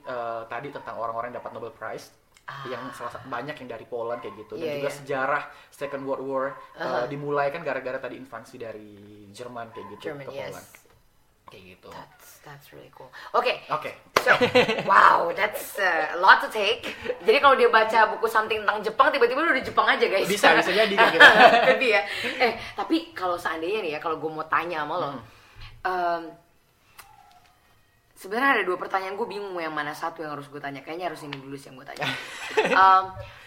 [0.46, 2.08] tadi tentang orang-orang yang dapat Nobel Prize
[2.64, 4.70] yang salah satu banyak yang dari Poland kayak gitu dan Ah.
[4.70, 4.98] Iya, juga iya.
[5.02, 7.06] sejarah Second World War eh, Uh-huh.
[7.10, 8.94] dimulai kan gara-gara tadi invasi dari
[9.34, 10.54] Jerman kayak gitu German, ke yes.
[11.46, 11.90] Kayak gitu.
[11.94, 13.10] That's that's really cool.
[13.34, 13.62] Okay.
[13.70, 13.94] Oke.
[14.26, 14.34] So,
[14.90, 16.82] wow, that's uh, a lot to take.
[17.22, 20.26] Jadi kalau dia baca buku something tentang Jepang, tiba-tiba udah Jepang aja guys.
[20.26, 21.30] Bisa, bisa jadi kayak gitu.
[21.82, 22.02] Be ya.
[22.42, 25.22] Eh, tapi kalau seandainya nih ya, kalau gue mau tanya sama lo, Hmm.
[25.86, 26.22] em,
[28.18, 30.82] sebenarnya ada dua pertanyaan gue bingung yang mana satu yang harus gue tanya.
[30.82, 32.06] Kayaknya harus ini dulu sih yang gue tanya.
[32.82, 33.04] Em,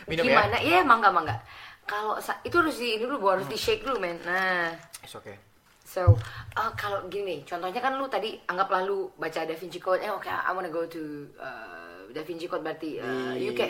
[0.06, 0.30] Minum ya?
[0.38, 0.56] gimana?
[0.62, 1.36] Iya, mangga mangga.
[1.82, 4.20] Kalau itu harus di ini dulu, harus di shake dulu, men.
[4.22, 4.70] Nah,
[5.02, 5.34] It's okay.
[5.88, 6.12] So,
[6.52, 10.28] uh, kalau gini, contohnya kan lu tadi anggaplah lu baca Da Vinci Code, eh oke,
[10.28, 13.62] I wanna go to uh, Da Vinci Code berarti uh, UK,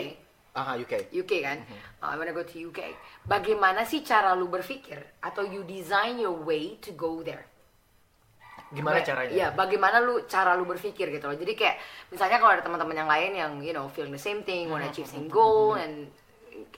[0.51, 1.15] Aha, UK.
[1.15, 1.63] UK kan?
[2.03, 2.91] Uh, I wanna go to UK.
[3.23, 7.47] Bagaimana sih cara lu berpikir atau you design your way to go there?
[8.75, 9.31] Gimana caranya?
[9.31, 11.39] Iya, bagaimana lu cara lu berpikir gitu loh.
[11.39, 11.79] Jadi kayak
[12.11, 15.07] misalnya kalau ada teman-teman yang lain yang you know feeling the same thing, wanna achieve
[15.07, 16.11] same goal and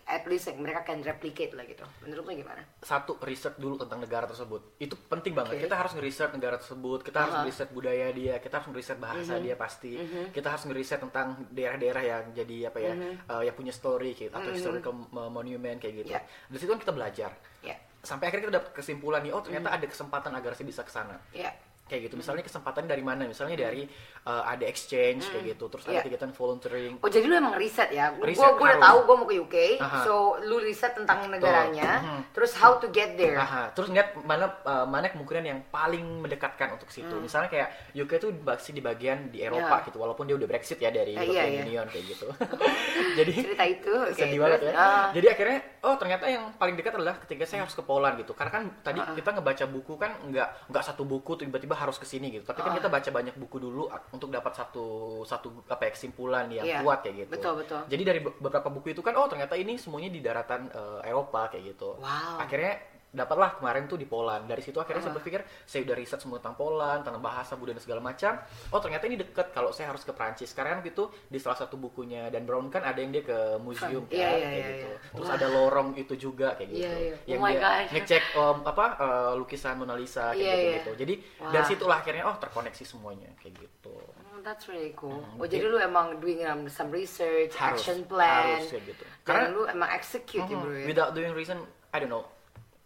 [0.04, 1.84] at least like, mereka can replicate lah gitu.
[2.02, 2.62] Menurut lu gimana?
[2.82, 5.63] satu riset dulu tentang negara tersebut itu penting banget Oke.
[5.63, 7.41] kita harus ngeriset negara tersebut kita harus Aha.
[7.41, 9.44] ngeriset budaya dia kita harus ngeriset bahasa Mhm.
[9.44, 9.91] dia pasti
[10.30, 14.50] kita harus ngeriset tentang daerah-daerah yang jadi apa ya eh, yang punya story gitu atau
[14.50, 16.26] historical mo- monument kayak gitu Ya.
[16.48, 19.86] dari situ kan kita belajar Ya, sampai akhirnya kita dapat kesimpulan nih oh ternyata ada
[19.86, 21.54] kesempatan agar saya bisa ke sana ya,
[21.91, 23.84] kayak gitu misalnya kesempatan dari mana misalnya dari
[24.21, 26.08] eh, ada exchange kayak gitu terus ada Iya.
[26.08, 28.13] kegiatan volunteering Oh jadi lu emang riset ya?
[28.13, 30.01] Gue Riset, udah tahu gue mau ke UK, Aha.
[30.01, 32.21] so lu riset tentang negaranya, Mhm.
[32.32, 33.36] terus how to get there.
[33.36, 37.12] Aha, terus ngeliat mana uh, mana kemungkinan yang paling mendekatkan untuk situ.
[37.17, 39.82] Misalnya kayak UK tuh masih di bagian di Eropa Hmm.
[39.82, 39.86] Ya.
[39.86, 41.62] gitu, walaupun dia udah Brexit ya dari iya, European iya.
[41.62, 42.27] Union kayak gitu.
[43.17, 44.15] Jadi Cerita itu, oke.
[44.15, 44.71] sedih banget ya.
[44.73, 48.32] ah, Jadi akhirnya oh ternyata yang paling dekat adalah ketika saya harus ke Poland gitu.
[48.32, 49.12] Karena kan tadi Ah.
[49.12, 52.44] kita ngebaca buku kan nggak nggak satu buku tiba-tiba harus ke sini gitu.
[52.44, 52.78] Tapi kan Ah.
[52.78, 54.86] kita baca banyak buku dulu untuk dapat satu
[55.24, 57.32] satu apa ya kesimpulan yang Iya, kuat kayak gitu.
[57.32, 57.82] betul, betul.
[57.88, 61.50] Jadi dari be- beberapa buku itu kan oh ternyata ini semuanya di daratan eh, Eropa
[61.50, 61.98] kayak gitu.
[61.98, 62.38] Wow.
[62.38, 62.78] Akhirnya
[63.12, 64.47] dapatlah kemarin tuh di Poland.
[64.47, 65.19] Dari situ akhirnya saya Uh-huh.
[65.19, 68.39] berpikir saya udah riset semua tentang Poland, tentang bahasa, budaya dan segala macam.
[68.71, 70.52] Oh ternyata ini deket kalau saya harus ke Prancis.
[70.52, 74.08] Karena kan gitu di salah satu bukunya dan Brown kan ada yang dia ke museum
[74.08, 74.88] Iya, kan, iya, kayak iya, gitu.
[74.88, 74.97] iya.
[75.12, 75.36] Terus Wah.
[75.36, 76.80] ada lorong itu juga kayak gitu.
[76.82, 77.15] Iya, iya.
[77.28, 77.86] Yang Oh my dia God.
[77.91, 80.76] ngecek om, apa eh, lukisan Mona Lisa kayak Iya, gitu iya.
[80.80, 80.91] gitu.
[80.95, 81.52] Jadi Wah.
[81.52, 83.95] dari situlah akhirnya oh terkoneksi semuanya kayak gitu.
[84.32, 85.19] oh, that's really cool.
[85.19, 89.04] Hmm, Oh jadi lu emang doing um, some research, Harus, action plan, harus kayak gitu.
[89.21, 90.63] karena lu emang execute ya Mhm.
[90.63, 90.86] bro ya.
[90.88, 91.60] Without doing reason,
[91.91, 92.24] I don't know.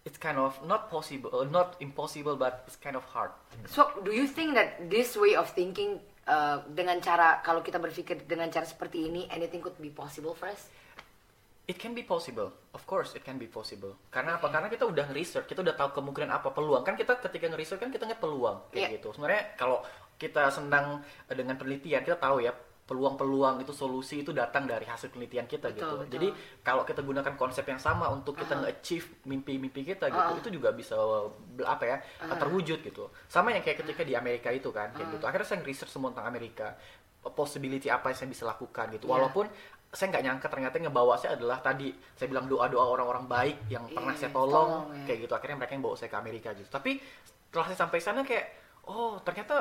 [0.06, 3.34] It's kind of not possible, uh, not impossible, but it's kind of hard.
[3.66, 5.98] So do you think that this way of thinking
[6.30, 10.46] uh, dengan cara kalau kita berpikir dengan cara seperti ini, anything could be possible for
[10.46, 10.70] us?
[11.66, 13.98] It can be possible, of course it can be possible.
[14.14, 14.54] Karena apa?
[14.54, 16.86] Karena kita udah nge-research, kita udah tahu kemungkinan apa peluang.
[16.86, 18.96] Kan kita ketika nge-research kan kita ngeliat peluang kayak Iya.
[19.02, 19.10] gitu.
[19.18, 19.82] Sebenarnya kalau
[20.22, 22.54] kita senang eh, dengan penelitian, kita tahu ya
[22.86, 25.96] peluang-peluang itu solusi itu datang dari hasil penelitian kita Betul, gitu.
[25.98, 26.12] betul.
[26.14, 26.28] Jadi
[26.62, 28.62] kalau kita gunakan konsep yang sama untuk kita Aha.
[28.62, 30.38] nge-achieve mimpi-mimpi kita gitu, Ah.
[30.38, 30.94] itu juga bisa
[31.66, 32.38] apa ya Aha.
[32.38, 33.10] terwujud gitu.
[33.26, 35.14] Sama yang kayak ketika di Amerika itu kan kayak Ah.
[35.18, 35.24] gitu.
[35.26, 36.78] Akhirnya saya nge-research semua tentang Amerika
[37.26, 39.10] possibility apa yang saya bisa lakukan gitu.
[39.10, 39.14] Iya.
[39.18, 39.46] Walaupun
[39.90, 43.90] saya nggak nyangka ternyata yang ngebawa saya adalah tadi saya bilang doa-doa orang-orang baik yang
[43.90, 45.04] pernah Iya, saya tolong, tolong, ya.
[45.10, 45.34] kayak gitu.
[45.34, 46.70] Akhirnya mereka yang bawa saya ke Amerika gitu.
[46.70, 48.46] Tapi setelah saya sampai sana kayak
[48.86, 49.56] oh ternyata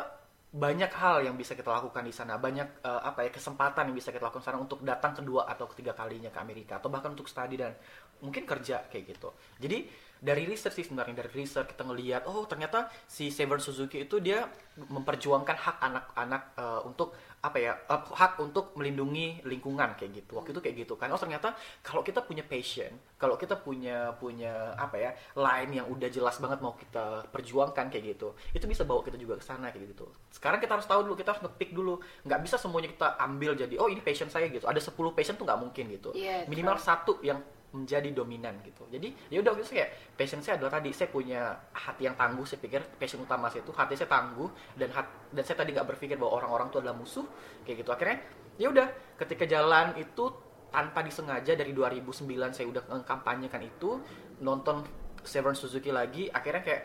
[0.54, 4.14] banyak hal yang bisa kita lakukan di sana, banyak eh, apa ya kesempatan yang bisa
[4.14, 7.58] kita lakukan sana untuk datang kedua atau ketiga kalinya ke Amerika atau bahkan untuk studi
[7.58, 7.74] dan
[8.22, 9.34] mungkin kerja kayak gitu.
[9.58, 9.90] Jadi
[10.24, 14.48] dari research sih sebenarnya dari research kita ngelihat oh ternyata si Seven Suzuki itu dia
[14.80, 17.12] memperjuangkan hak anak-anak eh, untuk
[17.44, 20.40] apa ya eh, hak untuk melindungi lingkungan kayak gitu.
[20.40, 21.12] Waktu itu kayak gitu kan.
[21.12, 21.52] Oh ternyata
[21.84, 26.64] kalau kita punya passion kalau kita punya punya apa ya line yang udah jelas banget
[26.64, 30.08] mau kita perjuangkan kayak gitu itu bisa bawa kita juga ke sana kayak gitu.
[30.32, 32.00] Sekarang kita harus tahu dulu kita harus ngepick dulu.
[32.24, 34.64] Nggak bisa semuanya kita ambil jadi oh ini passion saya gitu.
[34.64, 36.16] Ada 10 passion tuh nggak mungkin gitu.
[36.16, 38.86] Iya, minimal satu yang menjadi dominan gitu.
[38.86, 42.46] Jadi ya udah gitu kayak passion saya adalah tadi saya punya hati yang tangguh.
[42.46, 45.88] Saya pikir passion utama saya itu hati saya tangguh dan hat, dan saya tadi nggak
[45.90, 47.26] berpikir bahwa orang-orang itu adalah musuh
[47.66, 47.90] kayak gitu.
[47.90, 48.18] Akhirnya
[48.54, 48.86] ya udah
[49.18, 50.24] ketika jalan itu
[50.70, 53.98] tanpa disengaja dari 2009 saya udah kampanyekan itu
[54.42, 54.86] nonton
[55.26, 56.82] Seven Suzuki lagi akhirnya kayak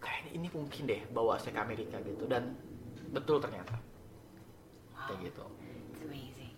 [0.00, 2.56] kayaknya ini mungkin deh bawa saya ke Amerika gitu dan
[3.12, 3.76] betul ternyata
[5.10, 5.44] kayak gitu.
[5.90, 6.52] It's amazing.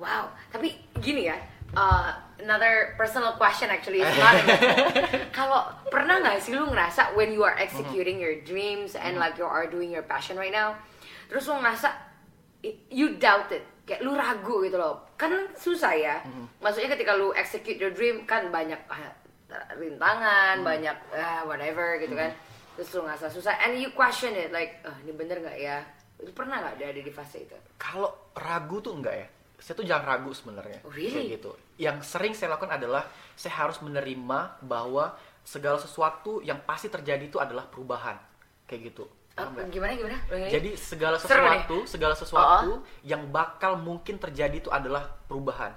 [0.00, 1.36] Wow, tapi gini ya,
[1.76, 4.34] uh, another personal question actually is not
[5.36, 9.46] Kalau pernah nggak sih lu ngerasa when you are executing your dreams and like you
[9.46, 10.74] are doing your passion right now,
[11.30, 11.92] terus lu ngerasa
[12.92, 15.08] you doubt it, kayak lu ragu gitu loh.
[15.16, 16.16] Kan susah ya.
[16.60, 19.00] Maksudnya ketika lu execute your dream kan banyak ah,
[19.76, 22.32] rintangan, banyak ah, whatever gitu kan.
[22.76, 25.80] Terus lu ngerasa susah and you question it like, ah ini bener nggak ya?
[26.20, 27.56] Itu pernah nggak ada di fase itu?
[27.80, 29.26] Kalau ragu tuh enggak ya.
[29.60, 30.80] Saya tuh jangan ragu sebenarnya.
[30.82, 31.12] Oh, really?
[31.12, 31.50] Kayak gitu.
[31.76, 33.04] Yang sering saya lakukan adalah
[33.36, 38.16] saya harus menerima bahwa segala sesuatu yang pasti terjadi itu adalah perubahan.
[38.64, 39.04] Kayak gitu.
[39.36, 39.72] Nggak?
[39.72, 40.18] gimana gimana?
[40.48, 41.16] Jadi segala.
[41.16, 42.72] Oh, sesuatu, segala sesuatu
[43.06, 45.72] yang bakal mungkin terjadi itu adalah perubahan.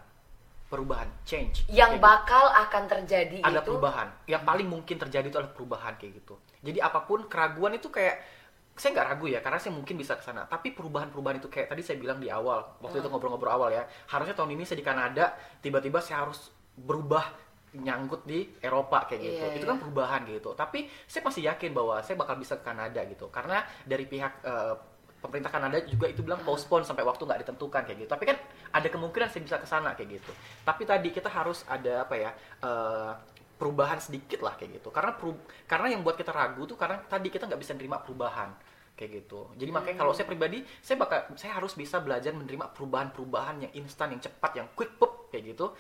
[0.74, 1.70] Perubahan, change.
[1.70, 4.10] yang gitu bakal akan terjadi ada itu perubahan.
[4.26, 6.34] Yang paling mungkin terjadi itu adalah perubahan kayak gitu.
[6.66, 8.26] Jadi apa pun keraguan itu kayak
[8.74, 10.50] saya nggak ragu ya karena saya mungkin bisa ke sana.
[10.50, 13.86] Tapi perubahan-perubahan itu kayak tadi saya bilang di awal waktu itu ngobrol-ngobrol awal ya.
[14.10, 17.30] Harusnya tahun ini saya di Kanada, tiba-tiba saya harus berubah
[17.74, 19.46] nyangkut di Eropa kayak gitu.
[19.46, 19.72] Iya, itu iya.
[19.74, 20.54] kan perubahan gitu.
[20.58, 23.30] Tapi saya masih yakin bahwa saya bakal bisa ke Kanada gitu.
[23.30, 24.74] Karena dari pihak eh,
[25.22, 28.10] pemerintah Kanada juga itu bilang postpone sampai waktu nggak ditentukan kayak gitu.
[28.10, 28.38] Tapi kan
[28.74, 30.32] ada kemungkinan saya bisa ke sana kayak gitu.
[30.66, 32.32] Tapi tadi kita harus ada apa ya?
[32.62, 33.12] eh,
[33.54, 34.90] perubahan sedikit lah kayak gitu.
[34.90, 38.52] Karena peru- karena yang buat kita ragu tuh karena tadi kita nggak bisa nerima perubahan
[38.94, 39.50] kayak gitu.
[39.54, 44.10] Jadi makanya kalau saya pribadi saya bakal saya harus bisa belajar menerima perubahan-perubahan yang instan,
[44.10, 45.74] yang cepat, yang quick pop kayak gitu.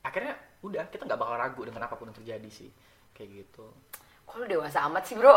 [0.00, 2.70] Akhirnya udah kita nggak bakal ragu dengan apa pun yang terjadi sih
[3.12, 3.66] kayak gitu.
[4.22, 5.34] kok lu dewasa amat sih bro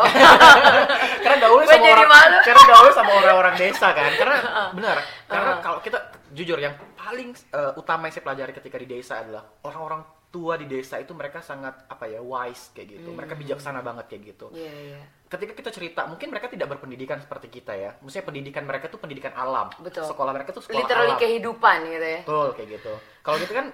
[1.26, 2.38] karena gaulnya Gua sama jadi orang malu.
[2.40, 4.38] karena gaulnya sama orang-orang desa kan karena
[4.78, 5.62] benar karena Uh-huh.
[5.62, 6.00] kalau kita
[6.32, 10.02] jujur yang paling eh, utama yang saya pelajari ketika di desa adalah orang-orang
[10.36, 14.36] tua di desa itu mereka sangat apa ya wise kayak gitu mereka bijaksana banget kayak
[14.36, 18.64] gitu iya iya ketika kita cerita mungkin mereka tidak berpendidikan seperti kita ya maksudnya pendidikan
[18.64, 20.04] mereka tuh pendidikan alam Betul.
[20.04, 22.94] sekolah mereka tuh sekolah literally alam kehidupan gitu ya betul kayak gitu
[23.24, 23.66] kalau gitu kan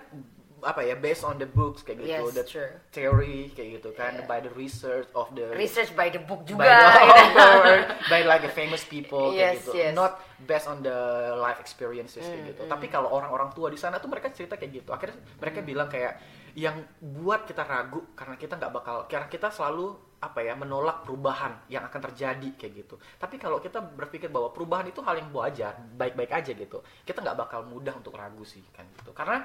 [0.61, 2.69] apa ya based on the books kayak gitu Yes, the true.
[2.93, 4.29] theory kayak gitu kan Yeah.
[4.29, 7.41] by the research of the research by the book by juga the gitu.
[7.41, 9.71] author, by like the famous people kayak Yes, gitu.
[9.73, 9.91] yes.
[9.91, 10.93] Not based on the
[11.35, 12.61] life experiences kayak Hmm, gitu.
[12.69, 14.93] Tapi kalau orang-orang tua di sana tuh mereka cerita kayak gitu.
[14.93, 15.67] Akhirnya mereka Hmm.
[15.67, 16.13] bilang kayak
[16.55, 21.65] yang buat kita ragu karena kita nggak bakal karena kita selalu apa ya menolak perubahan
[21.65, 22.95] yang akan terjadi kayak gitu.
[23.17, 26.77] Tapi kalau kita berpikir bahwa perubahan itu hal yang wajar, baik-baik aja gitu.
[27.01, 29.17] Kita nggak bakal mudah untuk ragu sih kan gitu.
[29.17, 29.41] Karena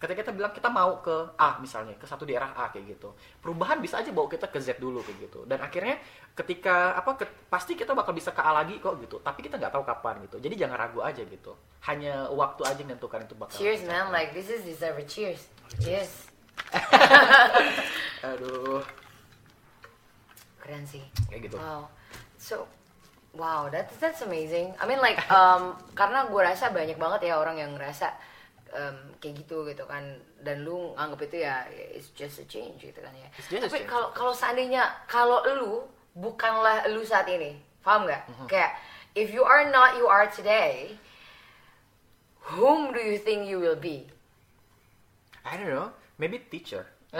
[0.00, 3.12] ketika kita bilang kita mau ke A misalnya ke satu daerah A kayak gitu
[3.44, 5.42] perubahan bisa aja bawa kita ke Z dulu kayak gitu.
[5.50, 5.98] Dan akhirnya
[6.32, 9.18] ketika apa ke- pasti kita bakal bisa ke A lagi kok gitu.
[9.18, 10.38] Tapi kita nggak tahu kapan gitu.
[10.38, 11.58] Jadi jangan ragu aja gitu.
[11.90, 14.14] Hanya waktu aja yang menentukan itu bakal cheers man.
[14.14, 15.50] like this is deserve cheers.
[15.82, 16.29] Yes
[18.30, 18.84] aduh
[20.70, 21.90] keren sih kayak gitu Wow.
[22.40, 22.64] So,
[23.36, 24.72] wow, that's that's amazing.
[24.80, 28.08] I mean like, um, karena gue rasa banyak banget ya orang yang ngerasa
[28.72, 32.96] um, kayak gitu gitu kan, dan lu anggap itu ya it's just a change gitu
[32.96, 33.28] kan ya.
[33.60, 35.84] Tapi kalau kalau seandainya kalau lu
[36.16, 38.24] bukanlah lu saat ini, paham nggak?
[38.24, 38.48] Mm-hmm.
[38.48, 38.72] Kayak
[39.12, 40.96] if you are not you are today,
[42.56, 44.08] whom do you think you will be?
[45.44, 46.84] I don't know maybe teacher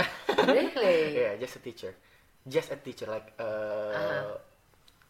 [0.46, 1.16] Really?
[1.16, 1.96] yeah just a teacher
[2.42, 4.36] just a teacher like uh, Uh-huh.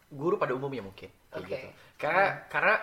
[0.09, 1.51] guru pada umumnya mungkin kayak Oke.
[1.51, 2.75] gitu karena karena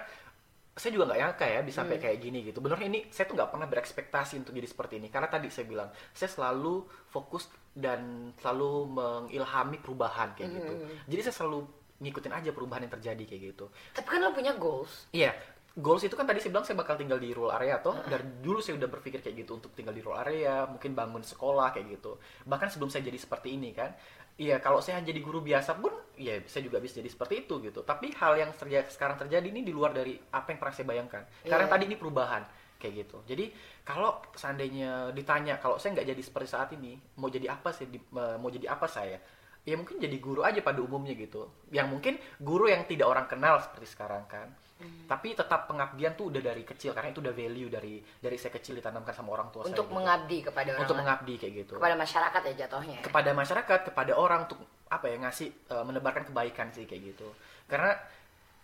[0.73, 1.81] saya juga nggak nyangka ya bisa Hmm.
[1.85, 5.09] sampai kayak gini gitu benernya ini saya tuh nggak pernah berekspektasi untuk jadi seperti ini
[5.09, 10.89] karena tadi saya bilang saya selalu fokus dan selalu mengilhami perubahan kayak gitu Hmm.
[11.05, 11.67] jadi saya selalu
[11.99, 15.11] ngikutin aja perubahan yang terjadi kayak gitu Tapi kan lu punya goals.
[15.11, 15.35] Iya,
[15.79, 18.59] goals itu kan tadi saya bilang saya bakal tinggal di rural area toh dari dulu
[18.59, 22.19] saya udah berpikir kayak gitu untuk tinggal di rural area mungkin bangun sekolah kayak gitu
[22.51, 23.95] bahkan sebelum saya jadi seperti ini kan
[24.39, 27.83] Iya, kalau saya jadi guru biasa pun, ya saya juga bisa jadi seperti itu gitu.
[27.83, 31.27] Tapi hal yang terjadi, sekarang terjadi ini di luar dari apa yang pernah saya bayangkan.
[31.43, 31.75] Karena Iya.
[31.75, 32.47] tadi ini perubahan
[32.79, 33.19] kayak gitu.
[33.27, 33.51] Jadi
[33.83, 37.91] kalau seandainya ditanya, kalau saya nggak jadi seperti saat ini, mau jadi apa sih?
[38.15, 39.19] mau jadi apa saya?
[39.67, 41.51] Ya mungkin jadi guru aja pada umumnya gitu.
[41.75, 44.55] Yang mungkin guru yang tidak orang kenal seperti sekarang kan.
[44.79, 45.11] Hmm.
[45.11, 48.79] Tapi tetap pengabdian tuh udah dari kecil karena itu udah value dari dari saya kecil
[48.79, 49.91] ditanamkan sama orang tua untuk saya.
[49.91, 49.99] gitu.
[49.99, 53.03] mengabdi kepada orang untuk mengabdi kayak gitu kepada masyarakat ya jatuhnya ya.
[53.03, 57.29] kepada masyarakat, kepada orang untuk apa ya ngasih eh, menebarkan kebaikan sih kayak gitu.
[57.69, 57.93] Karena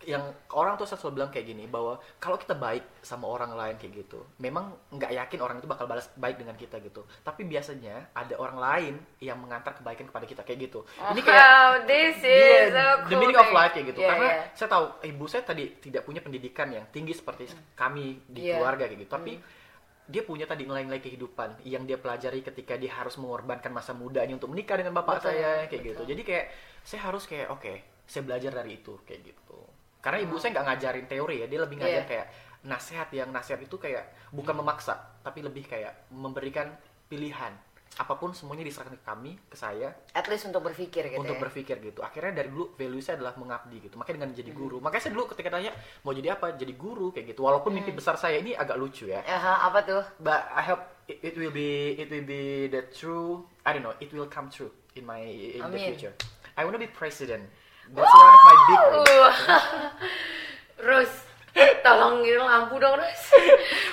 [0.04, 4.06] yang orang tuh selalu bilang kayak gini bahwa kalau kita baik sama orang lain kayak
[4.06, 7.02] gitu, memang nggak yakin orang itu bakal balas baik dengan kita gitu.
[7.20, 10.80] Tapi biasanya ada orang lain yang mengantar kebaikan kepada kita kayak gitu.
[11.00, 14.00] Ini kayak Wow, this is Iya, so the cool meaning of life kayak gitu.
[14.00, 14.42] Iya, Karena iya.
[14.54, 18.60] saya tahu ibu saya tadi tidak punya pendidikan yang tinggi seperti kami di Iya.
[18.60, 19.12] keluarga kayak gitu.
[19.12, 19.32] Tapi
[20.04, 24.52] dia punya tadi nilai-nilai kehidupan yang dia pelajari ketika dia harus mengorbankan masa mudanya untuk
[24.52, 25.88] menikah dengan bapak Betul, saya kayak betul.
[25.88, 26.02] gitu.
[26.12, 26.46] Jadi kayak
[26.84, 27.72] saya harus kayak oke,
[28.04, 29.58] saya belajar dari itu kayak gitu.
[30.04, 32.10] Karena ibu saya nggak ngajarin teori ya, dia lebih ngajar Iya.
[32.12, 32.26] kayak
[32.62, 34.92] nasihat yang nasihat itu kayak bukan memaksa,
[35.24, 36.68] tapi lebih kayak memberikan
[37.08, 37.56] pilihan.
[37.94, 41.40] Apa pun semuanya diserahkan ke kami, ke saya, at least untuk berpikir gitu untuk ya.
[41.40, 42.02] berpikir gitu.
[42.02, 43.94] Akhirnya dari dulu value saya adalah mengabdi gitu.
[43.94, 44.40] Makanya dengan Hmm.
[44.42, 44.76] jadi guru.
[44.82, 45.70] Makanya saya dulu ketika tanya
[46.02, 47.46] mau jadi apa, jadi guru kayak gitu.
[47.46, 47.80] Walaupun Hmm.
[47.80, 49.22] mimpi besar saya ini agak lucu ya.
[49.22, 53.46] Aha, apa tuh But I hope it, it will be it will be the true.
[53.62, 53.94] I don't know.
[53.96, 55.94] It will come true in my in the Amin.
[55.94, 56.12] future.
[56.58, 57.46] I wanna be president.
[57.92, 58.80] That's one of my big.
[58.80, 59.90] Uh,
[60.84, 61.12] Rus
[61.86, 63.22] tolong gitu lampu dong Rus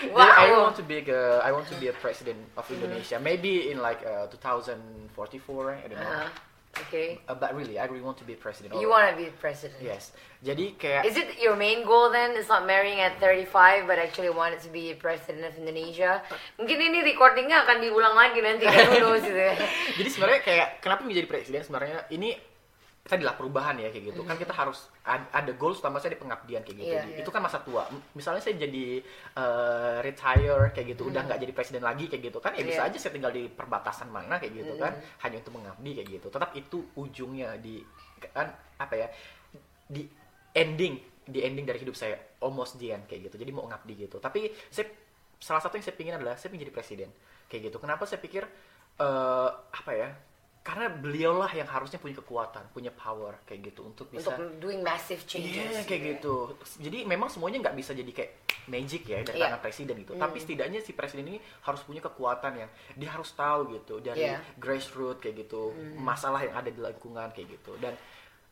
[0.01, 3.21] Yeah, I wow want to be a, I want to be a president of Indonesia.
[3.21, 5.77] Maybe in like uh, 2044.
[5.77, 6.01] I don't know.
[6.01, 6.30] Uh-huh.
[6.82, 8.73] okay Uh, but really, I really want to be president.
[8.73, 10.15] you Or- wanna be president Yes.
[10.41, 12.34] Jadi kayak Is it your main goal then?
[12.34, 16.25] It's not marrying at 35 but actually wanted to be president of Indonesia.
[16.58, 19.38] Mungkin ini recordingnya akan diulang lagi nanti kan knows gitu.
[20.01, 22.34] Jadi sebenarnya kayak kenapa menjadi presiden sebenarnya ini
[23.02, 24.22] tadi lah perubahan ya kayak gitu.
[24.22, 26.94] Kan kita harus ad- ada goals utama saya di pengabdian kayak gitu.
[26.96, 27.20] Di- iya.
[27.20, 27.90] itu kan masa tua.
[28.14, 29.02] Misalnya saya jadi
[29.36, 32.90] eh, retire kayak gitu udah nggak jadi presiden lagi kayak gitu kan ya bisa Iya.
[32.94, 36.28] aja saya tinggal di perbatasan mana kayak gitu kan hanya untuk mengabdi kayak gitu.
[36.30, 37.82] Tetap itu ujungnya di
[38.32, 39.08] kan apa ya
[39.90, 40.06] di
[40.54, 43.42] ending di ending dari hidup saya almost the end kayak gitu.
[43.42, 44.18] Jadi mau ngabdi gitu.
[44.18, 44.86] Tapi saya
[45.42, 47.10] salah satu yang saya pingin adalah saya menjadi presiden
[47.50, 47.82] kayak gitu.
[47.82, 48.46] Kenapa saya pikir
[49.00, 50.10] eh apa ya
[50.62, 55.26] karena beliaulah yang harusnya punya kekuatan punya power kayak gitu untuk bisa Untuk doing massive
[55.26, 55.58] changes.
[55.74, 56.54] Iya kayak gitu.
[56.78, 58.32] Jadi memang semuanya nggak bisa jadi kayak
[58.69, 59.50] magic ya dari Iya.
[59.50, 60.13] tangan presiden gitu.
[60.13, 64.38] Tapi setidaknya si presiden ini harus punya kekuatan yang dia harus tahu gitu dari Iya.
[64.62, 67.74] grassroots kayak gitu, masalah yang ada di lingkungan kayak gitu.
[67.82, 67.97] Dan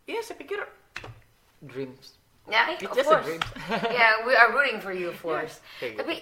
[0.10, 0.66] iya saya pikir
[1.62, 2.18] dreams.
[2.50, 3.26] Yeah, It's of just a course.
[3.30, 3.42] dream.
[3.94, 5.62] yeah, we are rooting for you, of course.
[5.78, 6.00] kayak gitu.
[6.02, 6.14] Tapi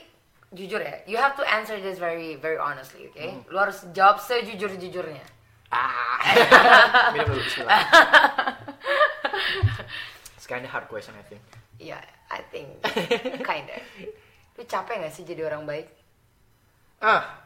[0.52, 3.39] jujur ya, you have to answer this very very honestly, okay?
[3.39, 3.47] Hmm.
[3.47, 5.37] Lu harus jawab sejujur-jujurnya.
[5.67, 6.19] Ah.
[7.13, 7.82] Minum dulu bismillah.
[10.36, 11.43] It's kind of hard question I think.
[11.77, 12.01] Yeah,
[12.32, 12.82] I think
[13.43, 13.77] kinda.
[14.58, 15.88] Lu capek gak sih jadi orang baik?
[16.97, 17.45] Ah,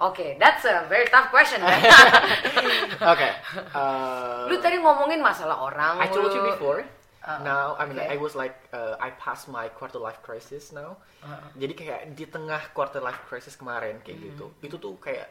[0.00, 1.60] Oke, that's a very tough question.
[3.12, 3.28] oke.
[3.76, 6.00] Uh, lu tadi ngomongin masalah orang.
[6.00, 6.88] I told you before.
[7.20, 8.08] Oh, now, I mean, okay.
[8.08, 10.96] I was like, uh, I passed my quarter life crisis now.
[11.20, 11.52] Uh-uh.
[11.52, 14.64] Jadi kayak di tengah quarter life crisis kemarin kayak gitu, Mm-hmm.
[14.72, 15.28] itu tuh kayak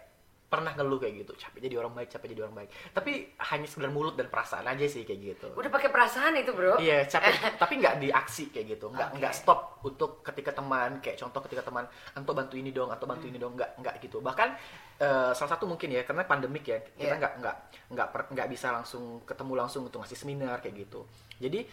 [0.50, 2.70] pernah ngeluh kayak gitu, capek jadi orang baik, capek jadi orang baik.
[2.90, 5.48] Tapi hanya sekedar mulut dan perasaan aja sih kayak gitu.
[5.54, 6.82] Udah pakai perasaan itu, Bro.
[6.82, 7.30] Iya, capek,
[7.62, 9.18] tapi nggak di aksi kayak gitu, nggak Oke.
[9.22, 11.86] nggak stop untuk ketika teman, kayak contoh ketika teman,
[12.18, 13.46] anto bantu ini dong, anto bantu ini Hmm.
[13.46, 14.18] dong, nggak nggak gitu.
[14.20, 14.50] Bahkan
[15.00, 17.22] eh, salah satu mungkin ya, karena pandemik ya, kita Iya.
[17.22, 17.56] nggak nggak
[17.94, 21.06] nggak per- nggak bisa langsung ketemu langsung untuk ngasih seminar kayak gitu.
[21.40, 21.64] Jadi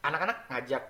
[0.00, 0.82] anak-anak ngajak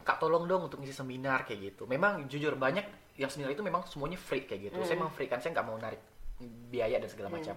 [0.00, 1.84] kak tolong dong untuk ngisi seminar kayak gitu.
[1.84, 2.86] Memang jujur banyak
[3.20, 4.78] yang seminar itu memang semuanya free kayak gitu.
[4.80, 5.04] Saya Hmm.
[5.04, 6.00] memang free kan, saya nggak mau narik
[6.42, 7.54] biaya dan segala macam.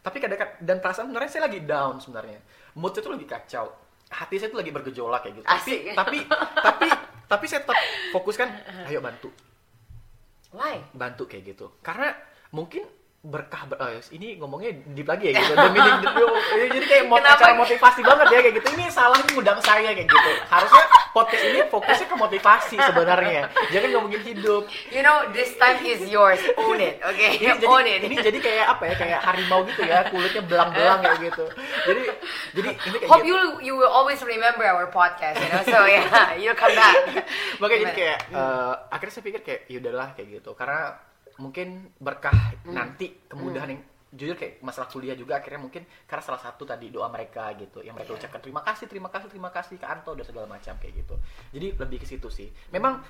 [0.00, 2.38] Tapi kadang dan perasaan sebenarnya saya lagi down sebenarnya.
[2.76, 3.66] Mood saya tuh lagi kacau.
[4.04, 5.46] Hati saya tuh lagi bergejolak kayak gitu.
[5.48, 5.80] Asik.
[5.92, 6.86] Tapi tapi tapi
[7.24, 7.78] tapi saya tetap
[8.12, 8.48] fokuskan,
[8.88, 9.32] ayo bantu,
[10.52, 10.84] Why?
[10.92, 11.72] bantu kayak gitu.
[11.80, 12.12] Karena
[12.52, 12.84] mungkin
[13.24, 15.56] berkah ber- eh, ini ngomongnya deep lagi ya gitu.
[15.56, 17.32] Meaning the- jadi kayak Kenapa?
[17.32, 18.68] acara motivasi banget ya kayak gitu.
[18.76, 20.30] Ini salahnya ngundang saya kayak gitu.
[20.46, 20.84] Harusnya
[21.14, 23.46] podcast ini fokusnya ke motivasi sebenarnya.
[23.70, 24.66] Jangan ngomongin hidup.
[24.90, 26.42] You know, this time is yours.
[26.58, 27.38] Own it, okay?
[27.38, 28.00] ini jadi Own it.
[28.02, 31.44] ini jadi kayak apa ya kayak harimau gitu ya kulitnya belang-belang kayak gitu
[31.86, 32.02] jadi
[32.52, 33.30] jadi ini kayak Hope gitu.
[33.30, 35.62] you you will always remember our podcast, you know.
[35.62, 37.22] So yeah, you'll come back.
[37.62, 40.98] makanya jadi kayak eh, akhirnya saya pikir kayak ya udahlah kayak gitu karena
[41.36, 42.72] mungkin berkah Hmm.
[42.72, 43.82] nanti kemudahan yang
[44.14, 47.98] jujur kayak masalah kuliah juga akhirnya mungkin karena salah satu tadi doa mereka gitu yang
[47.98, 48.18] mereka Iya.
[48.22, 51.14] ucapkan terima kasih terima kasih terima kasih ke Anto dan segala macam kayak gitu.
[51.50, 52.46] Jadi lebih ke situ sih.
[52.70, 53.02] Memang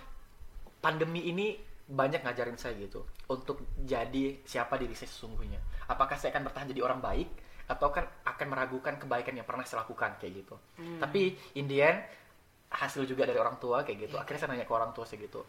[0.81, 5.61] pandemi ini banyak ngajarin saya gitu untuk jadi siapa diri saya sesungguhnya.
[5.87, 7.29] Apakah saya akan bertahan jadi orang baik
[7.65, 10.57] atau kan akan meragukan kebaikan yang pernah saya lakukan kayak gitu.
[11.01, 12.01] Tapi in the end
[12.73, 14.17] hasil juga dari orang tua kayak gitu.
[14.17, 15.45] Akhirnya saya nanya ke orang tua saya gitu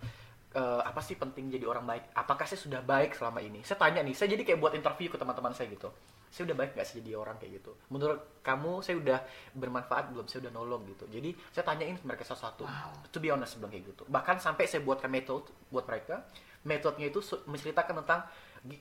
[0.55, 2.15] "Eh, apa sih penting jadi orang baik?
[2.15, 3.59] Apakah saya sudah baik selama ini?
[3.67, 5.91] Saya tanya nih saya jadi kayak buat interview ke teman-teman saya gitu.
[6.31, 7.75] Saya udah baik nggak sih jadi orang kayak gitu?
[7.91, 9.19] Menurut kamu saya udah
[9.51, 10.31] bermanfaat belum?
[10.31, 11.11] Saya udah nolong gitu.
[11.11, 12.63] Jadi saya tanyain mereka satu-satu
[13.11, 14.07] to be honest bilang kayak gitu.
[14.07, 16.23] Bahkan sampai saya buatkan metode buat mereka.
[16.63, 17.19] Metodenya itu
[17.51, 18.23] menceritakan tentang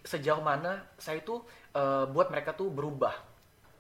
[0.07, 1.43] sejauh mana saya itu
[1.75, 3.34] eh, buat mereka tuh berubah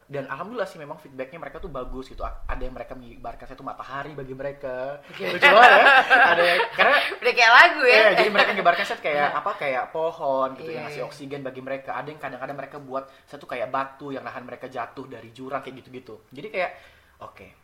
[0.05, 3.65] dan alhamdulillah sih memang feedbacknya mereka tuh bagus gitu ada yang mereka mengibarkan saya tuh
[3.65, 5.87] matahari bagi mereka lucu banget ya
[6.27, 7.95] ada yang- karena Udah kayak lagu ya.
[7.95, 11.09] Iya, jadi mereka nyebarkan set kayak apa kayak pohon gitu Iya, yang ngasih iya.
[11.09, 11.97] oksigen bagi mereka.
[11.97, 15.81] Ada yang kadang-kadang mereka buat satu kayak batu yang nahan mereka jatuh dari jurang kayak
[15.81, 16.21] gitu-gitu.
[16.29, 16.71] Jadi kayak
[17.19, 17.64] oke.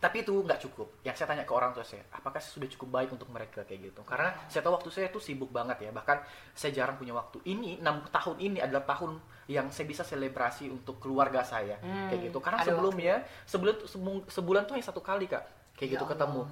[0.00, 1.00] Tapi itu nggak cukup.
[1.00, 3.88] Yang saya tanya ke orang tua saya, apakah saya sudah cukup baik untuk mereka kayak
[3.88, 4.04] gitu?
[4.04, 5.90] Karena saya tahu waktu saya tuh sibuk banget ya.
[5.96, 6.18] Bahkan
[6.52, 7.40] saya jarang punya waktu.
[7.48, 9.16] Ini 6 tahun ini adalah tahun
[9.48, 12.38] yang saya bisa selebrasi untuk keluarga saya kayak gitu.
[12.44, 13.76] Karena sebelumnya sebulan
[14.28, 16.14] sebulan tuh hanya satu kali kak kayak Ya gitu Allah.
[16.14, 16.42] ketemu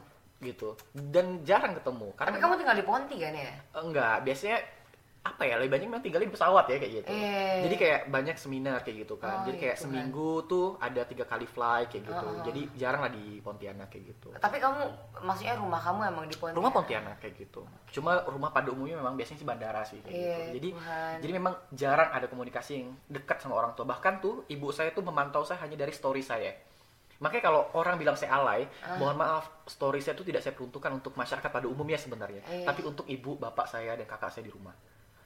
[0.43, 3.55] gitu dan jarang ketemu karena Tapi kamu tinggal di Ponti kan ya?
[3.79, 4.59] enggak biasanya
[5.23, 7.63] apa ya lebih banyak memang tinggal di pesawat ya kayak gitu Eh.
[7.63, 9.85] jadi kayak banyak seminar kayak gitu kan Oh, jadi kayak Tuhan.
[9.85, 12.43] seminggu tuh ada tiga kali fly kayak gitu Oh, oh.
[12.43, 14.83] jadi jarang lah di Pontianak kayak gitu Tapi kamu
[15.21, 16.55] maksudnya rumah kamu emang di Ponti?
[16.55, 17.63] rumah Pontianak kayak gitu
[17.93, 21.15] cuma rumah pada umumnya memang biasanya sih bandara sih kayak Iya, gitu jadi Tuhan.
[21.21, 25.03] jadi memang jarang ada komunikasi yang dekat sama orang tua bahkan tuh ibu saya tuh
[25.03, 26.51] memantau saya hanya dari story saya
[27.17, 28.99] makanya kalau orang bilang saya alay Ah.
[28.99, 32.67] mohon maaf story saya tuh tidak saya peruntukkan untuk masyarakat pada umumnya sebenarnya Iya.
[32.67, 34.75] tapi untuk ibu bapak saya dan kakak saya di rumah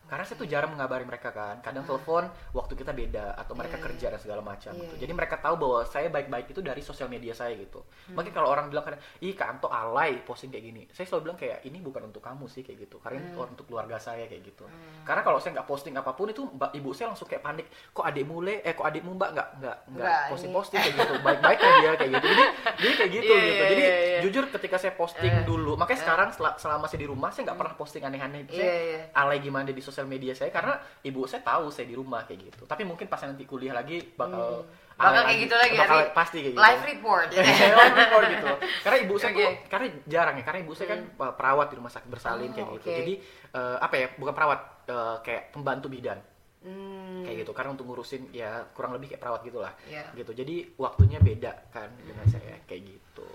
[0.06, 1.88] karena saya tuh jarang mengabari mereka kan kadang Ah.
[1.88, 5.00] telepon waktu kita beda atau mereka Iya, kerja dan segala macam Iya, gitu iya.
[5.02, 8.14] jadi mereka tahu bahwa saya baik-baik itu dari sosial media saya gitu Hmm.
[8.14, 11.38] makanya kalau orang bilang kadang ih kak Anto alay posting kayak gini saya selalu bilang
[11.38, 13.50] kayak ini bukan untuk kamu sih kayak gitu karena ini Hmm.
[13.50, 14.64] untuk keluarga saya kayak gitu
[15.02, 18.04] karena kalau saya nggak posting apa pun itu mbak ibu saya langsung kayak panik kok
[18.04, 20.56] adikmu le eh kok adikmu mbak nggak nggak nggak posting ini.
[20.56, 22.44] posting kayak gitu baik-baik kan dia kayak gitu jadi
[22.76, 24.18] jadi kayak gitu Iya, gitu iya, jadi iya, iya.
[24.22, 25.44] jujur ketika saya posting Eh.
[25.44, 28.74] dulu makanya sekarang sel- selama saya di rumah saya nggak pernah posting aneh-aneh saya Iya,
[28.76, 29.00] iya.
[29.12, 32.68] alay gimana di sosial media saya karena ibu saya tahu saya di rumah kayak gitu
[32.68, 35.12] tapi mungkin pas nanti kuliah lagi bakal Hmm.
[35.12, 37.28] Bakal kayak gitu lagi bakal pasti kayak gitu Live report.
[37.28, 37.44] Iya,
[37.76, 38.48] live report gitu.
[38.88, 39.68] Karena ibu saya tuh, Oke.
[39.68, 42.68] karena jarang ya, karena ibu saya kan uh, perawat di rumah sakit bersalin Oh, kayak
[42.80, 42.88] gitu.
[43.04, 43.14] Jadi
[43.52, 46.16] uh, apa ya, bukan perawat, uh, kayak pembantu bidan
[46.64, 47.28] Hmm.
[47.28, 47.52] kayak gitu.
[47.52, 49.72] Karena untuk ngurusin ya kurang lebih kayak perawat gitulah.
[49.84, 50.16] Iya.
[50.16, 50.32] Gitu.
[50.32, 53.28] Jadi waktunya beda kan dengan saya kayak gitu.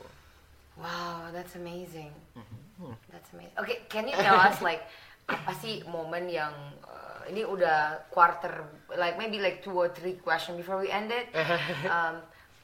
[0.82, 2.10] Wow, that's amazing.
[2.34, 2.98] Mhm.
[3.14, 3.54] That's amazing.
[3.62, 4.82] Okay, can you tell us like
[5.32, 6.52] apa sih momen yang
[6.84, 8.68] uh, ini udah quarter
[9.00, 11.32] like maybe like two or three question before we end it.
[11.88, 12.20] Um,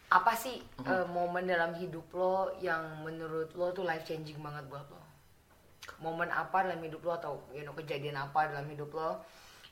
[0.07, 4.87] apa sih uh, momen dalam hidup lo yang menurut lo tuh life changing banget buat
[4.87, 5.03] lo?
[5.99, 9.19] Momen apa dalam hidup lo atau you know kejadian apa dalam hidup lo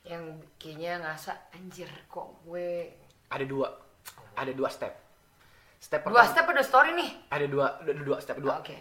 [0.04, 0.22] yang
[0.54, 2.94] kayaknya ngerasa anjir kok gue
[3.26, 3.74] Ada dua,
[4.38, 4.94] ada dua step.
[5.82, 7.10] Step dua pertama, step udah story nih.
[7.26, 8.76] ada dua, ada dua step dua Oke.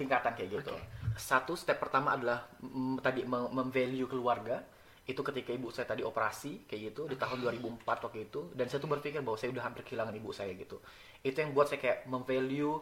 [0.00, 0.72] tingkatan kayak gitu.
[0.72, 1.01] Oke.
[1.12, 4.62] Satu step pertama adalah mm, tadi mem- memvalue keluarga.
[5.02, 8.40] Itu ketika ibu saya tadi operasi kayak gitu di tahun 2004 waktu itu.
[8.54, 10.78] Dan saya tuh berpikir bahwa saya udah hampir kehilangan ibu saya gitu.
[11.26, 12.80] Itu yang buat saya kayak memvalue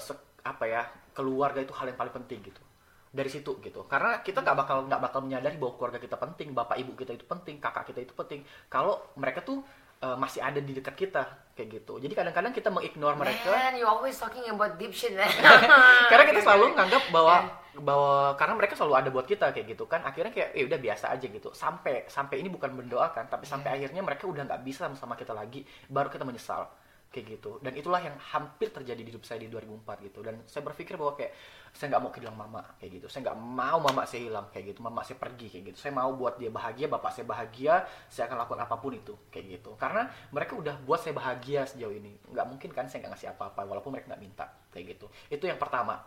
[0.00, 2.62] se- apa ya keluarga itu hal yang paling penting gitu.
[3.10, 3.84] Dari situ gitu.
[3.90, 7.26] Karena kita nggak bakal nggak bakal menyadari bahwa keluarga kita penting bapak ibu kita itu
[7.26, 8.40] penting kakak kita itu penting.
[8.70, 9.60] Kalau mereka tuh
[10.00, 11.22] eh, masih ada di dekat kita
[11.60, 12.00] kayak gitu.
[12.00, 13.52] Jadi kadang-kadang kita mengignore mereka.
[13.52, 15.12] Man, you always talking about deep shit.
[16.10, 17.36] karena kita selalu nganggap bahwa
[17.70, 20.00] bahwa karena mereka selalu ada buat kita kayak gitu kan.
[20.02, 21.52] Akhirnya kayak ya udah biasa aja gitu.
[21.52, 25.62] Sampai sampai ini bukan mendoakan tapi sampai akhirnya mereka udah nggak bisa sama kita lagi
[25.92, 26.64] baru kita menyesal
[27.12, 27.60] kayak gitu.
[27.60, 30.24] Dan itulah yang hampir terjadi di hidup saya di 2004 gitu.
[30.24, 31.36] Dan saya berpikir bahwa kayak
[31.70, 33.06] saya nggak mau kehilangan mama kayak gitu.
[33.08, 34.80] Saya nggak mau mama saya hilang kayak gitu.
[34.84, 35.78] Mama saya pergi kayak gitu.
[35.80, 39.60] Saya mau buat dia bahagia bapak saya bahagia saya akan lakukan apa pun itu kayak
[39.60, 39.70] gitu.
[39.80, 42.16] Karena mereka udah buat saya bahagia sejauh ini.
[42.30, 45.06] Nggak mungkin kan saya nggak ngasih apa-apa walaupun mereka nggak minta kayak gitu.
[45.32, 46.02] Itu yang pertama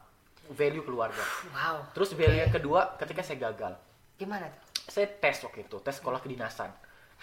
[0.52, 1.24] value keluarga.
[1.56, 1.88] Wow.
[1.96, 2.60] terus value yang Oke.
[2.60, 3.74] kedua ketika saya gagal.
[4.20, 4.74] Gimana tuh?
[4.84, 6.72] saya tes waktu itu tes sekolah kedinasan.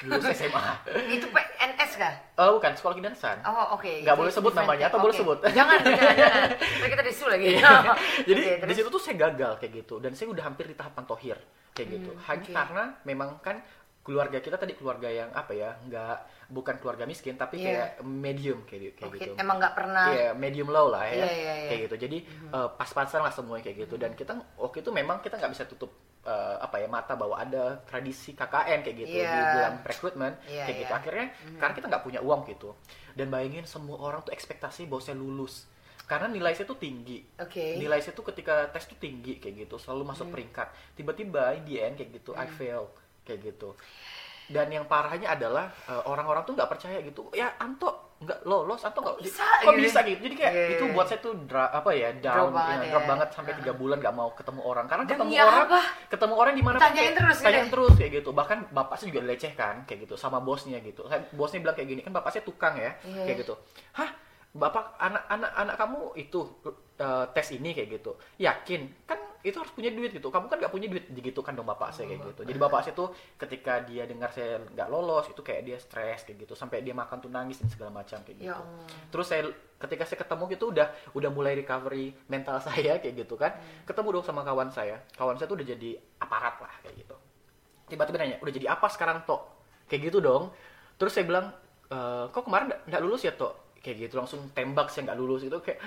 [0.00, 0.72] Dulu saya SMA
[1.20, 1.28] Itu
[1.60, 2.14] PNS kah?
[2.40, 3.84] oh bukan sekolah kedinasan Oh oke.
[4.00, 5.38] Nggak Itu boleh sebut namanya, atau boleh sebut?
[5.44, 6.48] Jangan, jangan, jangan.
[6.56, 7.48] Nanti kita disu lagi.
[8.32, 11.04] Jadi Oke, di situ tuh saya gagal kayak gitu dan saya udah hampir di tahapan
[11.04, 11.36] tohir
[11.76, 12.10] kayak gitu.
[12.16, 12.56] Hmm, Hanya oke.
[12.56, 13.60] karena memang kan
[14.00, 16.16] keluarga kita tadi keluarga yang apa ya nggak
[16.48, 17.68] bukan keluarga miskin tapi Iya.
[17.68, 19.32] kayak medium kayak, kayak Oke, gitu.
[19.36, 20.06] Emang nggak pernah.
[20.08, 21.20] Iya, medium low lah ya.
[21.20, 21.68] Iya, iya, iya.
[21.68, 21.96] Kayak gitu.
[22.08, 23.94] Jadi eh, pas-pasan lah semuanya kayak gitu.
[24.00, 25.92] Dan kita waktu itu memang kita nggak bisa tutup
[26.30, 29.50] eh, apa ya mata bahwa ada tradisi KKN kayak gitu di Iya.
[29.52, 30.86] dalam rekrutmen Iya, kayak gitu.
[30.86, 30.96] iya.
[30.96, 31.26] akhirnya
[31.58, 32.70] karena kita nggak punya uang gitu
[33.12, 35.66] dan bayangin semua orang tuh ekspektasi bahwa saya lulus.
[36.06, 37.22] Karena nilai saya tuh tinggi.
[37.36, 37.74] Oke.
[37.76, 40.66] nilai saya tuh ketika tes tuh tinggi kayak gitu selalu masuk peringkat.
[40.94, 43.74] Tiba-tiba the end kayak gitu I fail kayak gitu
[44.50, 47.30] dan yang parahnya adalah eh, orang-orang tuh nggak percaya gitu.
[47.30, 49.80] Ya Anto nggak lolos Anto nggak bisa kok gitu?
[49.80, 50.20] bisa gitu?
[50.20, 52.90] Jadi kayak iya, itu buat saya tuh dra- apa ya down Drop banget ya, ya.
[52.90, 54.84] drop banget sampai tiga bulan nggak mau ketemu orang.
[54.84, 55.46] Karena Demi ketemu apa?
[55.46, 57.70] orang ketemu orang di mana pun Tanyain kayak- terus gitu tanyain ya?
[57.70, 58.30] terus kayak gitu.
[58.30, 61.02] Bahkan bapak saya juga dilecehkan kayak gitu sama bosnya gitu.
[61.06, 63.24] Saya- bosnya bilang kayak gini kan bapak saya tukang ya Iya.
[63.24, 63.54] kayak gitu.
[63.94, 64.10] Hah?
[64.50, 66.40] Bapak anak anak anak kamu itu
[66.98, 67.70] eh, tes ini?
[67.70, 68.12] kayak gitu.
[68.36, 69.06] Yakin?
[69.06, 70.28] Kan itu harus punya duit gitu.
[70.28, 72.42] Kamu kan nggak punya duit gitu kan dong bapak saya kayak gitu.
[72.44, 76.44] Jadi bapak saya tuh ketika dia dengar saya nggak lolos itu kayak dia stres kayak
[76.44, 76.52] gitu.
[76.52, 78.46] Sampai dia makan tuh nangis dan segala macam kayak gitu.
[78.46, 78.60] Ya
[79.08, 83.52] terus saya ketika saya ketemu gitu udah udah mulai recovery mental saya kayak gitu kan.
[83.52, 83.84] Hmm.
[83.84, 85.00] ketemu dong sama kawan saya.
[85.12, 87.16] Kawan saya tuh udah jadi aparat lah kayak gitu.
[87.86, 89.40] Tiba-tiba nanya udah jadi apa sekarang tok?
[89.86, 90.52] Kayak gitu dong.
[90.94, 91.50] Terus saya bilang
[91.88, 93.72] "E, kok kemarin nggak- lulus ya tok?
[93.80, 95.80] Kayak gitu langsung tembak saya nggak lulus gitu kayak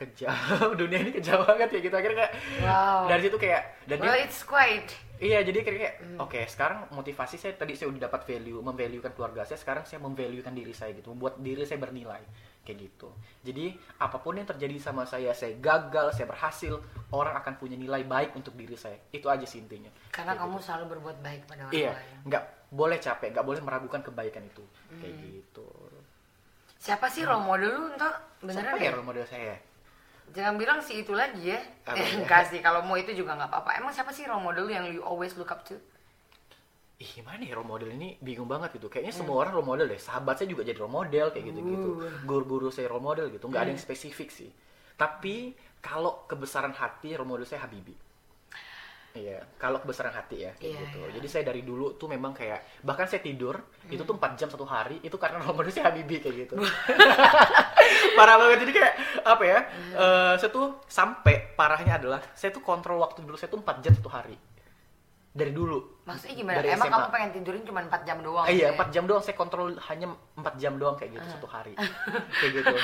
[0.00, 0.32] kejam
[0.80, 3.04] dunia ini kejam banget kayak gitu akhirnya kayak Wow.
[3.06, 4.88] dari situ kayak dan dia- Well, it's quite.
[5.20, 6.16] Iya, jadi kayak, kayak, Hmm.
[6.18, 10.48] oke, sekarang motivasi saya tadi saya udah dapat value, memvaluekan keluarga saya, sekarang saya memvaluekan
[10.50, 12.24] diri saya gitu, membuat diri saya bernilai
[12.62, 13.12] kayak gitu.
[13.42, 16.72] Jadi apa pun yang terjadi sama saya, saya gagal, saya berhasil,
[17.10, 18.96] orang akan punya nilai baik untuk diri saya.
[19.10, 19.92] Itu aja sih intinya.
[20.08, 20.64] Karena Kayak kamu gitu.
[20.64, 22.16] selalu berbuat baik pada orang Iya, lain.
[22.24, 25.24] nggak boleh capek, nggak boleh meragukan kebaikan itu, kayak Hmm.
[25.26, 25.68] gitu.
[26.78, 28.84] Siapa sih role model lu entah beneran Siapa ya?
[28.86, 29.52] ya role model saya?
[30.30, 31.58] Jangan bilang si itu lagi ya.
[31.90, 32.22] Eh, ya?
[32.22, 33.70] Enggak sih, kalau mau itu juga nggak apa-apa.
[33.76, 35.74] Emang siapa sih role model yang you always look up to?
[37.00, 38.86] Ih, gimana ya role model ini bingung banget gitu.
[38.86, 39.20] Kayaknya Hmm.
[39.24, 39.98] semua orang role model deh.
[39.98, 41.90] Sahabat saya juga jadi role model kayak gitu-gitu.
[41.98, 42.12] Uh.
[42.22, 43.48] Guru-guru saya role model gitu.
[43.48, 43.66] Nggak Hmm.
[43.66, 44.50] ada yang spesifik sih.
[44.94, 45.50] Tapi
[45.80, 47.96] kalau kebesaran hati role model saya Habibie.
[49.10, 50.98] Iya, kalau kebesaran hati ya kayak Iya, gitu.
[51.02, 51.08] iya.
[51.18, 53.58] Jadi saya dari dulu tuh memang kayak bahkan saya tidur
[53.90, 56.54] itu tuh 4 jam satu hari itu karena role model saya Habibie kayak gitu.
[58.18, 59.58] Parah banget jadi kayak apa ya?
[59.94, 63.92] eh, saya tuh sampai parahnya adalah saya tuh kontrol waktu dulu saya tuh 4 jam
[63.96, 64.36] satu hari.
[65.30, 66.02] Dari dulu.
[66.02, 66.58] Maksudnya gimana?
[66.58, 66.94] Dari Emang SMA.
[66.98, 68.42] kamu pengen tidurin cuma 4 jam doang?
[68.50, 68.82] Eh, iya, gitu ya?
[68.82, 71.72] 4 jam doang saya kontrol hanya 4 jam doang kayak gitu satu hari.
[72.42, 72.74] kayak gitu.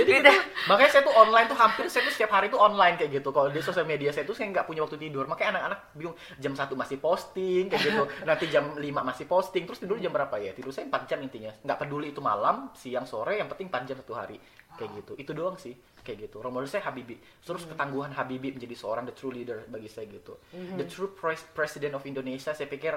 [0.00, 0.10] Jadi Gitu.
[0.16, 0.32] gitu,
[0.64, 3.28] makanya saya tuh online tuh hampir saya tuh setiap hari tuh online kayak gitu.
[3.28, 5.28] Kalau di sosial media saya tuh saya nggak punya waktu tidur.
[5.28, 8.02] Makanya anak-anak bingung jam 1 masih posting kayak gitu.
[8.28, 9.68] Nanti jam 5 masih posting.
[9.68, 10.56] Terus tidur jam berapa ya?
[10.56, 11.52] Tidur saya 4 jam intinya.
[11.60, 14.40] Nggak peduli itu malam, siang, sore, yang penting 4 jam satu hari.
[14.80, 15.12] Kayak gitu.
[15.20, 16.40] Itu doang sih kayak gitu.
[16.40, 17.16] Role model saya Habibie.
[17.40, 20.36] Terus ketangguhan Habibie menjadi seorang the true leader bagi saya gitu.
[20.50, 22.96] The true pres- president of Indonesia saya pikir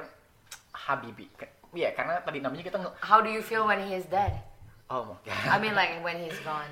[0.73, 1.29] Habibie.
[1.73, 4.41] Iya, karena tadi namanya kita nge- How do you feel when he is dead?
[4.89, 5.33] Oh my god.
[5.49, 6.69] I mean like when he's gone.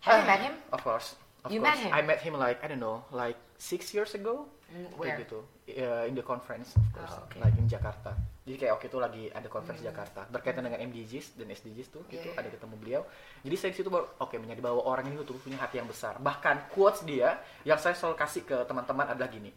[0.00, 0.54] Have you met him?
[0.70, 1.18] Of course.
[1.42, 1.74] Of You course.
[1.76, 1.90] met him?
[1.92, 4.46] I met him like I don't know, like six years ago.
[4.66, 5.14] Mm, where?
[5.14, 5.38] Kayak gitu.
[5.78, 7.14] Uh, in the conference, of course.
[7.14, 7.38] Oh, okay.
[7.38, 8.18] Like in Jakarta.
[8.46, 12.30] Jadi kayak waktu itu lagi ada conference Jakarta berkaitan dengan MDGs dan SDGs tuh itu
[12.30, 12.38] Yeah.
[12.38, 13.02] ada ketemu beliau.
[13.42, 16.18] Jadi saya di situ baru oke menjadi bahwa orang ini tuh punya hati yang besar.
[16.22, 19.50] Bahkan quotes dia yang saya selalu kasih ke teman-teman adalah gini.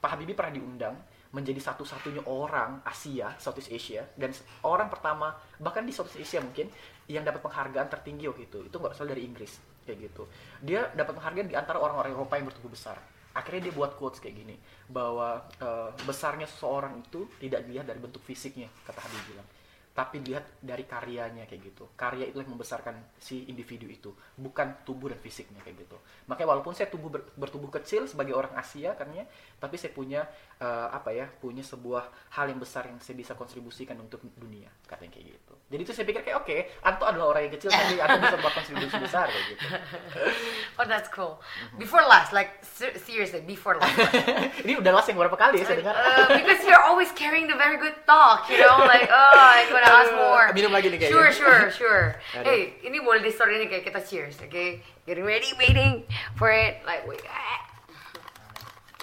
[0.00, 0.94] Pak Habibie pernah diundang
[1.32, 4.30] menjadi satu-satunya orang Asia, Southeast Asia dan
[4.62, 6.68] orang pertama bahkan di Southeast Asia mungkin
[7.08, 8.58] yang dapat penghargaan tertinggi waktu itu.
[8.68, 9.56] Itu nggak berasal dari Inggris
[9.88, 10.28] kayak gitu.
[10.60, 13.00] Dia dapat penghargaan di antara orang-orang Eropa yang bertubuh besar.
[13.34, 14.56] Akhirnya dia buat quotes kayak gini
[14.86, 19.48] bahwa eh, besarnya seseorang itu tidak dilihat dari bentuk fisiknya kata Habibie bilang
[19.94, 21.86] tapi dilihat dari karyanya kayak gitu.
[21.94, 25.94] Karya itu yang membesarkan si individu itu, bukan tubuh dan fisiknya kayak gitu.
[26.26, 29.22] Makanya walaupun saya tubuh ber- bertubuh kecil sebagai orang Asia karena
[29.62, 30.26] tapi saya punya
[30.58, 35.14] eh, apa ya, punya sebuah hal yang besar yang saya bisa kontribusikan untuk dunia, katanya
[35.14, 35.54] kayak gitu.
[35.74, 36.56] Jadi itu saya pikir kayak oke,
[36.86, 39.64] Anto adalah orang yang kecil tapi Anto bisa buat kontribusi besar kayak gitu.
[40.78, 41.38] Oh that's cool.
[41.78, 43.94] Before last, like ser- seriously, before last.
[44.66, 45.94] Ini udah last yang berapa kali ya saya dengar?
[45.94, 49.86] Uh, because you're always carrying the very good talk, you know, like oh, I gotta
[49.86, 50.46] ask more.
[50.54, 51.14] Minum lagi nih kayaknya.
[51.14, 52.04] Sure, sure, sure.
[52.42, 54.82] Hey, ini boleh di story ini kayak kita cheers, okay?
[55.06, 56.06] Getting ready, waiting
[56.38, 57.22] for it, like wait.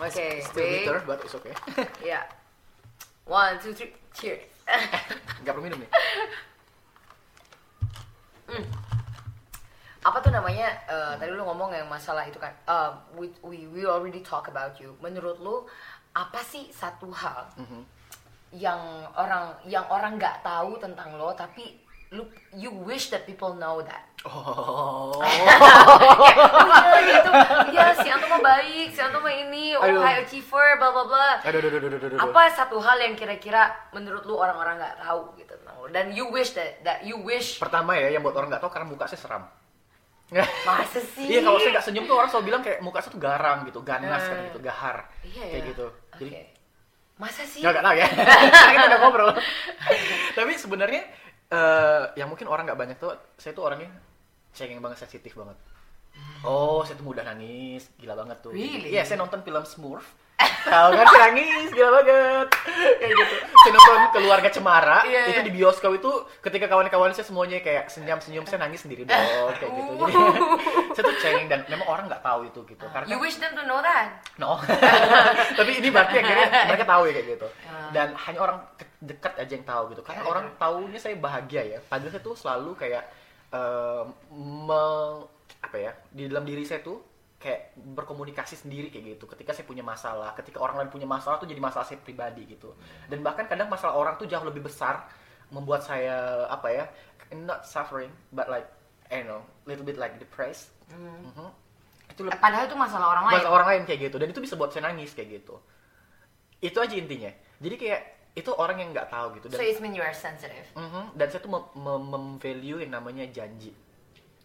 [0.01, 0.87] Okay, Still wait.
[0.87, 1.55] bitter, but it's okay.
[2.03, 2.27] Yeah.
[3.27, 4.43] One, two, three, cheers.
[5.43, 5.89] Gak perlu minum nih.
[10.01, 13.81] Apa tuh namanya eh, tadi lu ngomong yang masalah itu kan eh, we, we we
[13.83, 15.63] already talk about you menurut lu
[16.11, 17.81] apa sih satu hal Mhm.
[18.51, 18.81] yang
[19.13, 21.79] orang yang orang nggak tahu tentang lo tapi
[22.11, 25.17] lu you wish that people know that Oh.
[25.81, 27.29] Oh gitu
[27.71, 29.97] ya si Anto mah baik si Anto mah ini oh Aduh.
[29.99, 32.19] high achiever bla bla bla Aduh, aduh, aduh, aduh, aduh, aduh.
[32.21, 36.27] apa satu hal yang kira-kira menurut lu orang-orang nggak tahu gitu tentang lo dan you
[36.27, 39.17] wish that that you wish Pertama ya, yang buat orang nggak tahu karena muka saya
[39.17, 39.43] seram.
[40.39, 41.27] Masa sih?
[41.27, 43.79] Iya kalau saya nggak senyum tuh orang selalu bilang kayak muka saya tuh garang gitu,
[43.83, 44.97] ganas kayak gitu, gahar.
[45.27, 45.69] Iya kayak ya.
[45.75, 45.87] gitu.
[46.15, 46.43] Jadi Oke.
[47.19, 47.59] Masa sih?
[47.61, 48.07] nggak nggak tahu ya.
[48.71, 49.29] Kita udah ngobrol.
[50.33, 51.01] Tapi sebenarnya
[51.51, 53.91] eh, yang mungkin orang nggak banyak tuh, saya tuh orangnya
[54.55, 55.59] cengeng banget, sensitif banget.
[56.41, 58.51] Oh, saya tuh mudah nangis, gila banget tuh.
[58.51, 58.91] Really?
[58.91, 60.03] Iya, saya nonton film Smurf.
[60.63, 62.47] Tahu kan nangis, gila banget.
[62.97, 63.35] Kayak gitu.
[63.57, 65.45] Saya nonton Keluarga Cemara, Iya, itu iya.
[65.45, 69.17] di bioskop itu ketika kawan-kawan saya semuanya kayak senyum-senyum, saya nangis sendiri dong,
[69.53, 69.91] kayak gitu.
[69.99, 70.13] Jadi
[70.95, 72.85] saya tuh cengeng dan memang orang nggak tahu itu gitu.
[72.87, 74.21] Karena You wish them to know that?
[74.35, 74.57] No.
[75.57, 77.47] Tapi ini berarti akhirnya mereka tahu ya kayak gitu.
[77.65, 77.89] Ah.
[77.91, 78.57] Dan hanya orang
[78.97, 80.01] dekat aja yang tahu gitu.
[80.01, 80.53] Karena Ya, orang ya.
[80.57, 81.79] tahunya saya bahagia ya.
[81.83, 83.03] Padahal saya tuh selalu kayak
[83.49, 85.25] eh, me-
[85.59, 85.91] apa ya?
[86.07, 87.10] Di dalam diri saya tuh
[87.41, 89.25] kayak berkomunikasi sendiri kayak gitu.
[89.25, 92.77] Ketika saya punya masalah, ketika orang lain punya masalah tuh jadi masalah saya pribadi gitu.
[93.09, 95.09] Dan bahkan kadang masalah orang tuh jauh lebih besar
[95.49, 96.85] membuat saya apa ya?
[97.33, 98.69] Not suffering, but like
[99.09, 100.69] I don't know, little bit like depressed.
[100.87, 101.49] Mhm.
[102.07, 103.33] Itu lebih Padahal itu masalah orang lain.
[103.39, 105.55] bahasa orang lain kayak gitu dan itu bisa buat saya nangis kayak gitu
[106.61, 109.95] itu aja intinya jadi kayak itu orang yang nggak tahu gitu dan So it means
[109.95, 110.67] you are sensitive.
[110.75, 113.71] Mhm, dan saya tuh mem- mem- mem-value yang namanya janji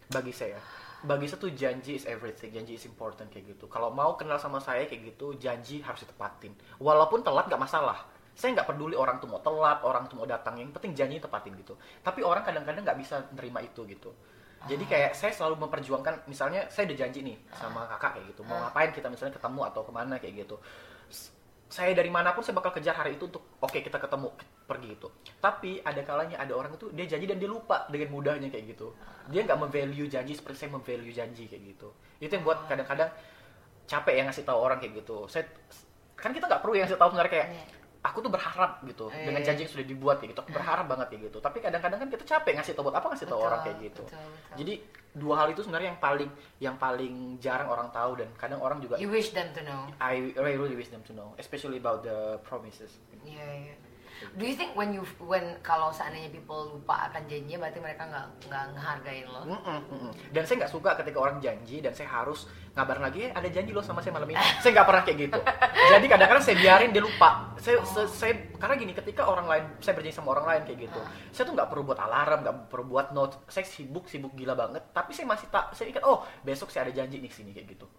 [0.07, 0.57] bagi saya
[1.05, 3.69] bagi saya tuh janji is everything janji is important kayak gitu.
[3.69, 6.57] Kalau mau kenal sama saya kayak gitu janji harus ditepatin.
[6.81, 8.07] Walaupun telat nggak masalah.
[8.37, 11.53] Saya nggak peduli orang tuh mau telat orang tuh mau datang yang penting janji tepatin
[11.57, 11.77] gitu.
[12.01, 14.09] Tapi orang kadang-kadang nggak bisa nerima itu gitu.
[14.65, 18.57] Jadi kayak saya selalu memperjuangkan misalnya saya udah janji nih sama kakak kayak gitu mau
[18.57, 20.57] ngapain kita misalnya ketemu atau ke mana kayak gitu
[21.67, 24.31] saya dari mana pun saya bakal kejar hari itu untuk oke kita ketemu
[24.63, 25.07] pergi itu
[25.43, 28.95] tapi ada kalanya ada orang itu dia janji dan dia lupa dengan mudahnya kayak gitu.
[29.27, 31.91] Dia nggak memvalue janji seperti saya memvalue janji kayak gitu.
[32.23, 33.11] Itu yang buat kadang-kadang
[33.87, 35.27] capek ya ngasih tahu orang kayak gitu.
[35.27, 35.43] Saya
[36.15, 37.76] kan kita nggak perlu yang ngasih tahu sebenarnya kayak Iya.
[38.07, 39.25] Aku tuh berharap gitu Iya.
[39.27, 42.09] dengan janji yang sudah dibuat kayak gitu aku berharap banget kayak gitu tapi kadang-kadang kan
[42.09, 44.55] kita capek ngasih tahu buat apa ngasih tahu Betul, orang kayak gitu betul, betul.
[44.55, 44.73] jadi
[45.17, 46.29] dua hal itu sebenarnya yang paling
[46.61, 49.89] yang paling jarang orang tahu dan kadang orang juga You wish them to know.
[49.97, 53.01] I I really wish them to know, especially about the promises.
[53.25, 53.75] Iya, iya.
[54.33, 58.25] Do you think when you when kalau seandainya people lupa akan janjinya berarti mereka nggak
[58.49, 59.41] nggak ngehargain lo?
[59.45, 60.11] Mm-mm, mm-mm.
[60.33, 63.73] Dan saya nggak suka ketika orang janji dan saya harus ngabarin lagi, eh ada janji
[63.73, 64.37] lo sama saya malam ini.
[64.61, 65.39] saya nggak pernah kayak gitu.
[65.89, 67.29] Jadi kadang-kadang saya biarin dia lupa.
[67.57, 70.99] Saya, se- saya karena gini, ketika orang lain saya berjanji sama orang lain kayak gitu,
[71.33, 73.41] saya tuh nggak perlu buat alarm, nggak perlu buat note.
[73.49, 76.93] Saya sibuk sibuk gila banget, tapi saya masih tak, saya ingat oh besok saya ada
[76.93, 77.89] janji nih sini kayak gitu.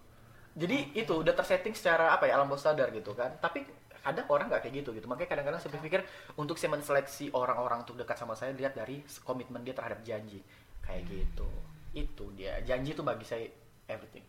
[0.58, 3.34] Jadi itu udah tersetting secara apa ya alam bawah sadar gitu kan.
[3.38, 3.62] Tapi
[4.08, 5.06] kadang orang nggak kayak gitu gitu.
[5.06, 6.00] Makanya kadang-kadang saya berpikir
[6.40, 10.40] untuk saya menseleksi orang-orang untuk dekat sama saya lihat dari komitmen dia terhadap janji
[10.80, 11.48] kayak gitu.
[11.92, 13.44] Itu dia janji itu bagi saya
[13.92, 14.24] everything.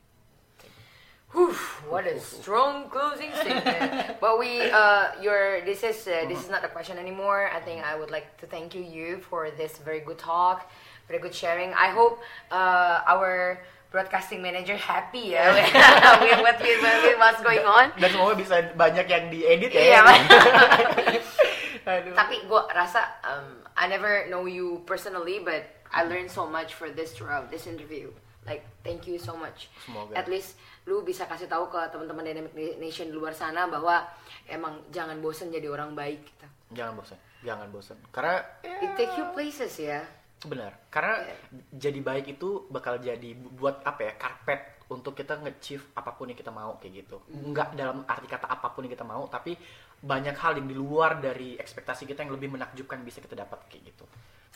[1.31, 1.53] Whew,
[1.87, 4.17] what a strong closing statement.
[4.21, 7.53] but we, uh, your this is uh, this is not a question anymore.
[7.53, 10.71] I think I would like to thank you, you, for this very good talk,
[11.07, 11.69] very good sharing.
[11.77, 12.17] I hope
[12.49, 15.65] uh, our broadcasting manager happy ya with,
[16.21, 17.89] with, what- with, with what's going on.
[17.97, 19.81] Dan semoga bisa banyak yang diedit ya.
[19.81, 19.99] Iya.
[21.89, 22.13] Aduh.
[22.13, 26.93] Tapi gue rasa um, I never know you personally, but I learned so much for
[26.93, 28.13] this throughout this interview.
[28.45, 29.73] Like thank you so much.
[29.89, 30.13] Semoga.
[30.13, 30.53] At least
[30.85, 34.05] lu bisa kasih tahu ke teman-teman Dynamic Nation di luar sana bahwa
[34.45, 36.21] emang jangan bosen jadi orang baik.
[36.21, 36.45] Gitu.
[36.77, 37.97] Jangan bosan, jangan bosan.
[38.13, 40.05] Karena It take you places ya.
[40.39, 41.35] Benar, karena Iya.
[41.75, 46.31] jadi baik itu bakal jadi bu- buat apa ya karpet untuk kita nge-achieve apa pun
[46.31, 47.19] yang kita mau kayak gitu.
[47.27, 47.51] Hmm.
[47.51, 49.59] Enggak dalam arti kata apa pun yang kita mau, tapi
[49.99, 53.91] banyak hal yang di luar dari ekspektasi kita yang lebih menakjubkan bisa kita dapat kayak
[53.91, 54.07] gitu.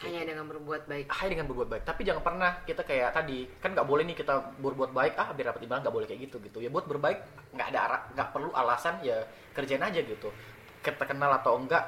[0.02, 1.06] Hanya dengan berbuat baik.
[1.12, 4.56] Hai dengan berbuat baik, tapi jangan pernah kita kayak tadi kan nggak boleh nih kita
[4.58, 7.20] berbuat baik ah biar dapat imbalan nggak boleh kayak gitu gitu ya buat berbaik
[7.54, 9.20] nggak ada arah nggak perlu alasan ya
[9.54, 10.32] kerjain aja gitu
[10.82, 11.88] kita kenal atau enggak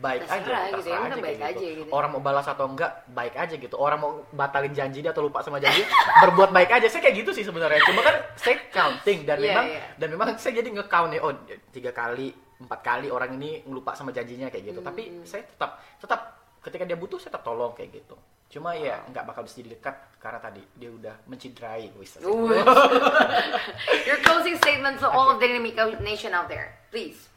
[0.00, 1.78] baik Terserah aja gitu ya, terserah udah aja baik kayak aja gitu.
[1.84, 1.92] gitu.
[1.92, 5.44] orang mau balas atau enggak baik aja gitu orang mau batalin janji dia atau lupa
[5.44, 5.84] sama janji
[6.24, 9.66] berbuat baik aja saya kayak gitu sih sebenarnya cuma kan saya counting dan Iya, memang
[9.68, 9.82] iya.
[9.94, 11.32] dan memang saya jadi nge-count nih oh
[11.70, 14.88] tiga kali empat kali orang ini ngelupa sama janjinya kayak gitu Hmm.
[14.88, 16.20] tapi saya tetap tetap
[16.60, 18.16] ketika dia butuh saya tetap tolong kayak gitu
[18.50, 22.18] cuma ya nggak bakal bisa jadi dekat karena tadi dia udah menciderai wis.
[24.10, 27.30] Your closing statement to all of the Dynamic Nation out there, please.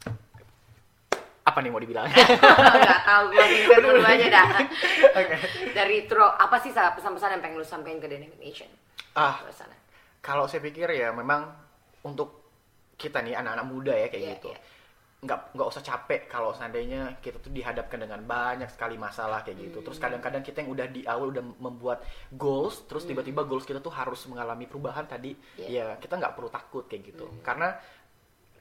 [1.44, 2.08] Apa nih mau dibilang
[2.88, 4.46] Gak tahu closing statement lu aja dah.
[5.14, 5.36] Oke.
[5.70, 8.68] Dari Tro, apa sih sa- pesan-pesan yang pengen lu sampaikan ke Dynamic Nation?
[9.12, 9.70] ah sana.
[10.18, 11.46] kalau saya pikir ya memang
[12.02, 12.50] untuk
[12.94, 14.58] kita nih anak-anak muda ya kayak Iya, gitu iya.
[15.20, 19.78] nggak nggak usah capek kalau seandainya kita tuh dihadapkan dengan banyak sekali masalah kayak gitu
[19.80, 20.10] terus Hmm.
[20.10, 24.18] kadang-kadang kita yang udah di awal udah membuat goals terus tiba-tiba goals kita tuh harus
[24.26, 25.68] mengalami perubahan tadi Iya.
[25.68, 27.78] ya kita nggak perlu takut kayak gitu karena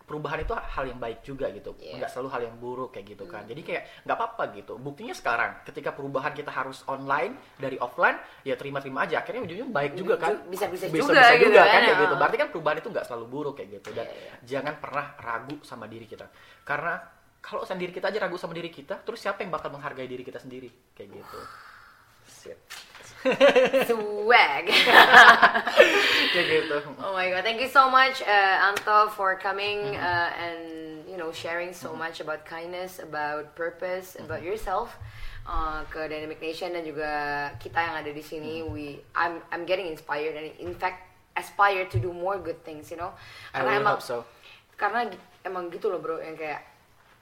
[0.03, 1.71] perubahan itu hal yang baik juga gitu.
[1.79, 2.03] Iya.
[2.03, 3.47] nggak selalu hal yang buruk kayak gitu kan.
[3.47, 4.73] Jadi kayak nggak apa-apa gitu.
[4.75, 9.23] Buktinya sekarang ketika perubahan kita harus online dari offline ya terima-terima aja.
[9.23, 10.43] Akhirnya ujungnya baik juga kan.
[10.51, 12.03] Bisa-bisa bisa, juga bisa gitu juga kan, kan kayak ya.
[12.03, 12.13] gitu.
[12.19, 13.89] Berarti kan perubahan itu nggak selalu buruk kayak gitu.
[13.95, 14.33] Dan Iya, iya.
[14.43, 16.27] jangan pernah ragu sama diri kita.
[16.67, 16.93] Karena
[17.43, 20.39] kalau sendiri kita aja ragu sama diri kita terus siapa yang bakal menghargai diri kita
[20.39, 20.71] sendiri?
[20.95, 21.39] Kayak gitu.
[22.23, 22.59] Shit.
[23.87, 24.65] Swag.
[26.33, 31.05] kayak gitu Oh my god, thank you so much, uh, Anto, for coming uh, and
[31.07, 34.97] you know sharing so much about kindness, about purpose, about yourself
[35.47, 37.09] uh, ke Dynamic Nation dan juga
[37.59, 38.63] kita yang ada di sini.
[38.63, 42.97] We, I'm, I'm getting inspired and in fact aspire to do more good things, you
[42.97, 43.13] know.
[43.53, 44.25] I really hope so.
[44.77, 45.09] Karena
[45.45, 46.72] emang gitu loh bro, yang kayak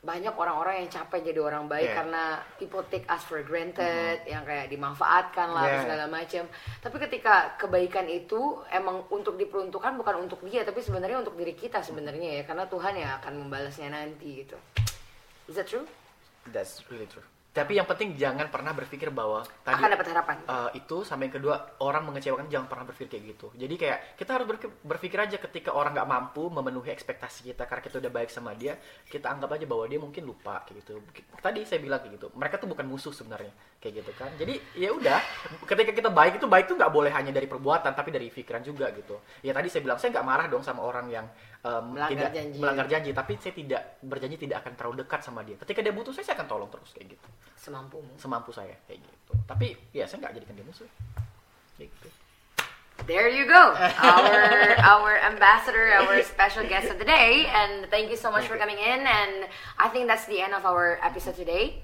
[0.01, 1.97] banyak orang-orang yang capek jadi orang baik Yeah.
[2.01, 2.23] karena
[2.57, 5.81] people take us for granted, yang kayak dimanfaatkan lah Yeah.
[5.85, 6.49] segala macam.
[6.81, 11.85] Tapi ketika kebaikan itu emang untuk diperuntukkan bukan untuk dia, tapi sebenarnya untuk diri kita
[11.85, 14.57] sebenarnya ya, karena Tuhan yang akan membalasnya nanti gitu.
[15.45, 15.85] Is that true?
[16.49, 17.25] That's really true.
[17.51, 20.35] Tapi yang penting jangan pernah berpikir bahwa tadi akan dapat harapan.
[20.47, 23.47] eh, itu sama yang kedua orang mengecewakan jangan pernah berpikir kayak gitu.
[23.59, 24.47] Jadi kayak kita harus
[24.87, 28.79] berpikir aja ketika orang nggak mampu memenuhi ekspektasi kita karena kita udah baik sama dia,
[29.03, 31.03] kita anggap aja bahwa dia mungkin lupa kayak gitu.
[31.43, 32.27] Tadi saya bilang kayak gitu.
[32.39, 33.51] Mereka tuh bukan musuh sebenarnya
[33.83, 34.31] kayak gitu kan.
[34.39, 35.19] Jadi ya udah
[35.67, 38.87] ketika kita baik itu baik itu nggak boleh hanya dari perbuatan tapi dari pikiran juga
[38.95, 39.19] gitu.
[39.43, 41.27] Ya tadi saya bilang saya nggak marah dong sama orang yang
[41.61, 42.57] em, Melanggar tidak janji.
[42.57, 45.55] melanggar janji tapi saya tidak berjanji tidak akan terlalu dekat sama dia.
[45.57, 48.13] Ketika dia butuh saya saya akan tolong terus kayak gitu Semampumu.
[48.17, 50.89] semampu saya kayak gitu tapi ya saya nggak jadikan dia musuh
[51.77, 52.09] kayak gitu
[53.01, 53.73] There you go,
[54.05, 54.37] our
[54.77, 58.77] our ambassador, our special guest of the day, and thank you so much for coming
[58.77, 59.01] in.
[59.01, 59.49] And
[59.81, 61.81] I think that's the end of our episode today.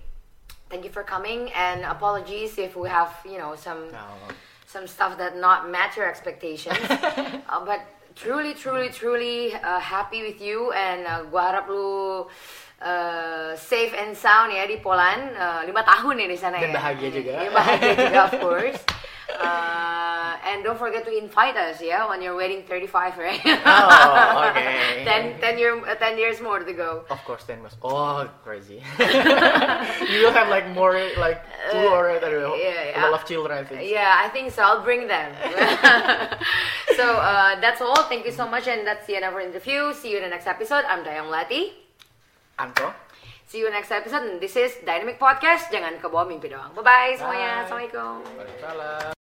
[0.70, 4.30] Thank you for coming, and apologies if we have you know some Nah,
[4.70, 6.78] some stuff that not match your expectations.
[7.50, 7.82] Uh, but
[8.18, 12.26] truly, truly, truly uh, happy with you, and uh, gua harap lu
[12.82, 16.78] uh, safe and sound ya di Poland uh, lima tahun ya di sana Dan ya.
[16.78, 17.32] bahagia juga.
[17.38, 18.82] Ya, bahagia juga of course.
[19.28, 25.04] Uh, and don't forget to invite us yeah when you're waiting 35 right Oh, okay.
[25.06, 28.80] 10, 10, year, uh, 10 years more to go of course ten was oh crazy
[30.12, 33.28] you will have like more like two or don't know Uh, yeah, a lot of
[33.28, 34.64] children I think Yeah, I think so.
[34.64, 35.32] I'll bring them.
[37.00, 38.04] so uh, that's all.
[38.08, 39.94] Thank you so much, and that's the end of our interview.
[39.94, 40.84] See you in the next episode.
[40.88, 41.72] I'm Dayang Lati.
[42.60, 42.94] Anto
[43.48, 44.24] See you next episode.
[44.28, 45.72] And this is Dynamic Podcast.
[45.72, 46.76] Jangan kebawa mimpi doang.
[46.76, 47.64] Bye bye semuanya.
[47.64, 47.64] Bye.
[47.64, 48.14] Assalamualaikum.
[48.36, 49.17] Waalaikumsalam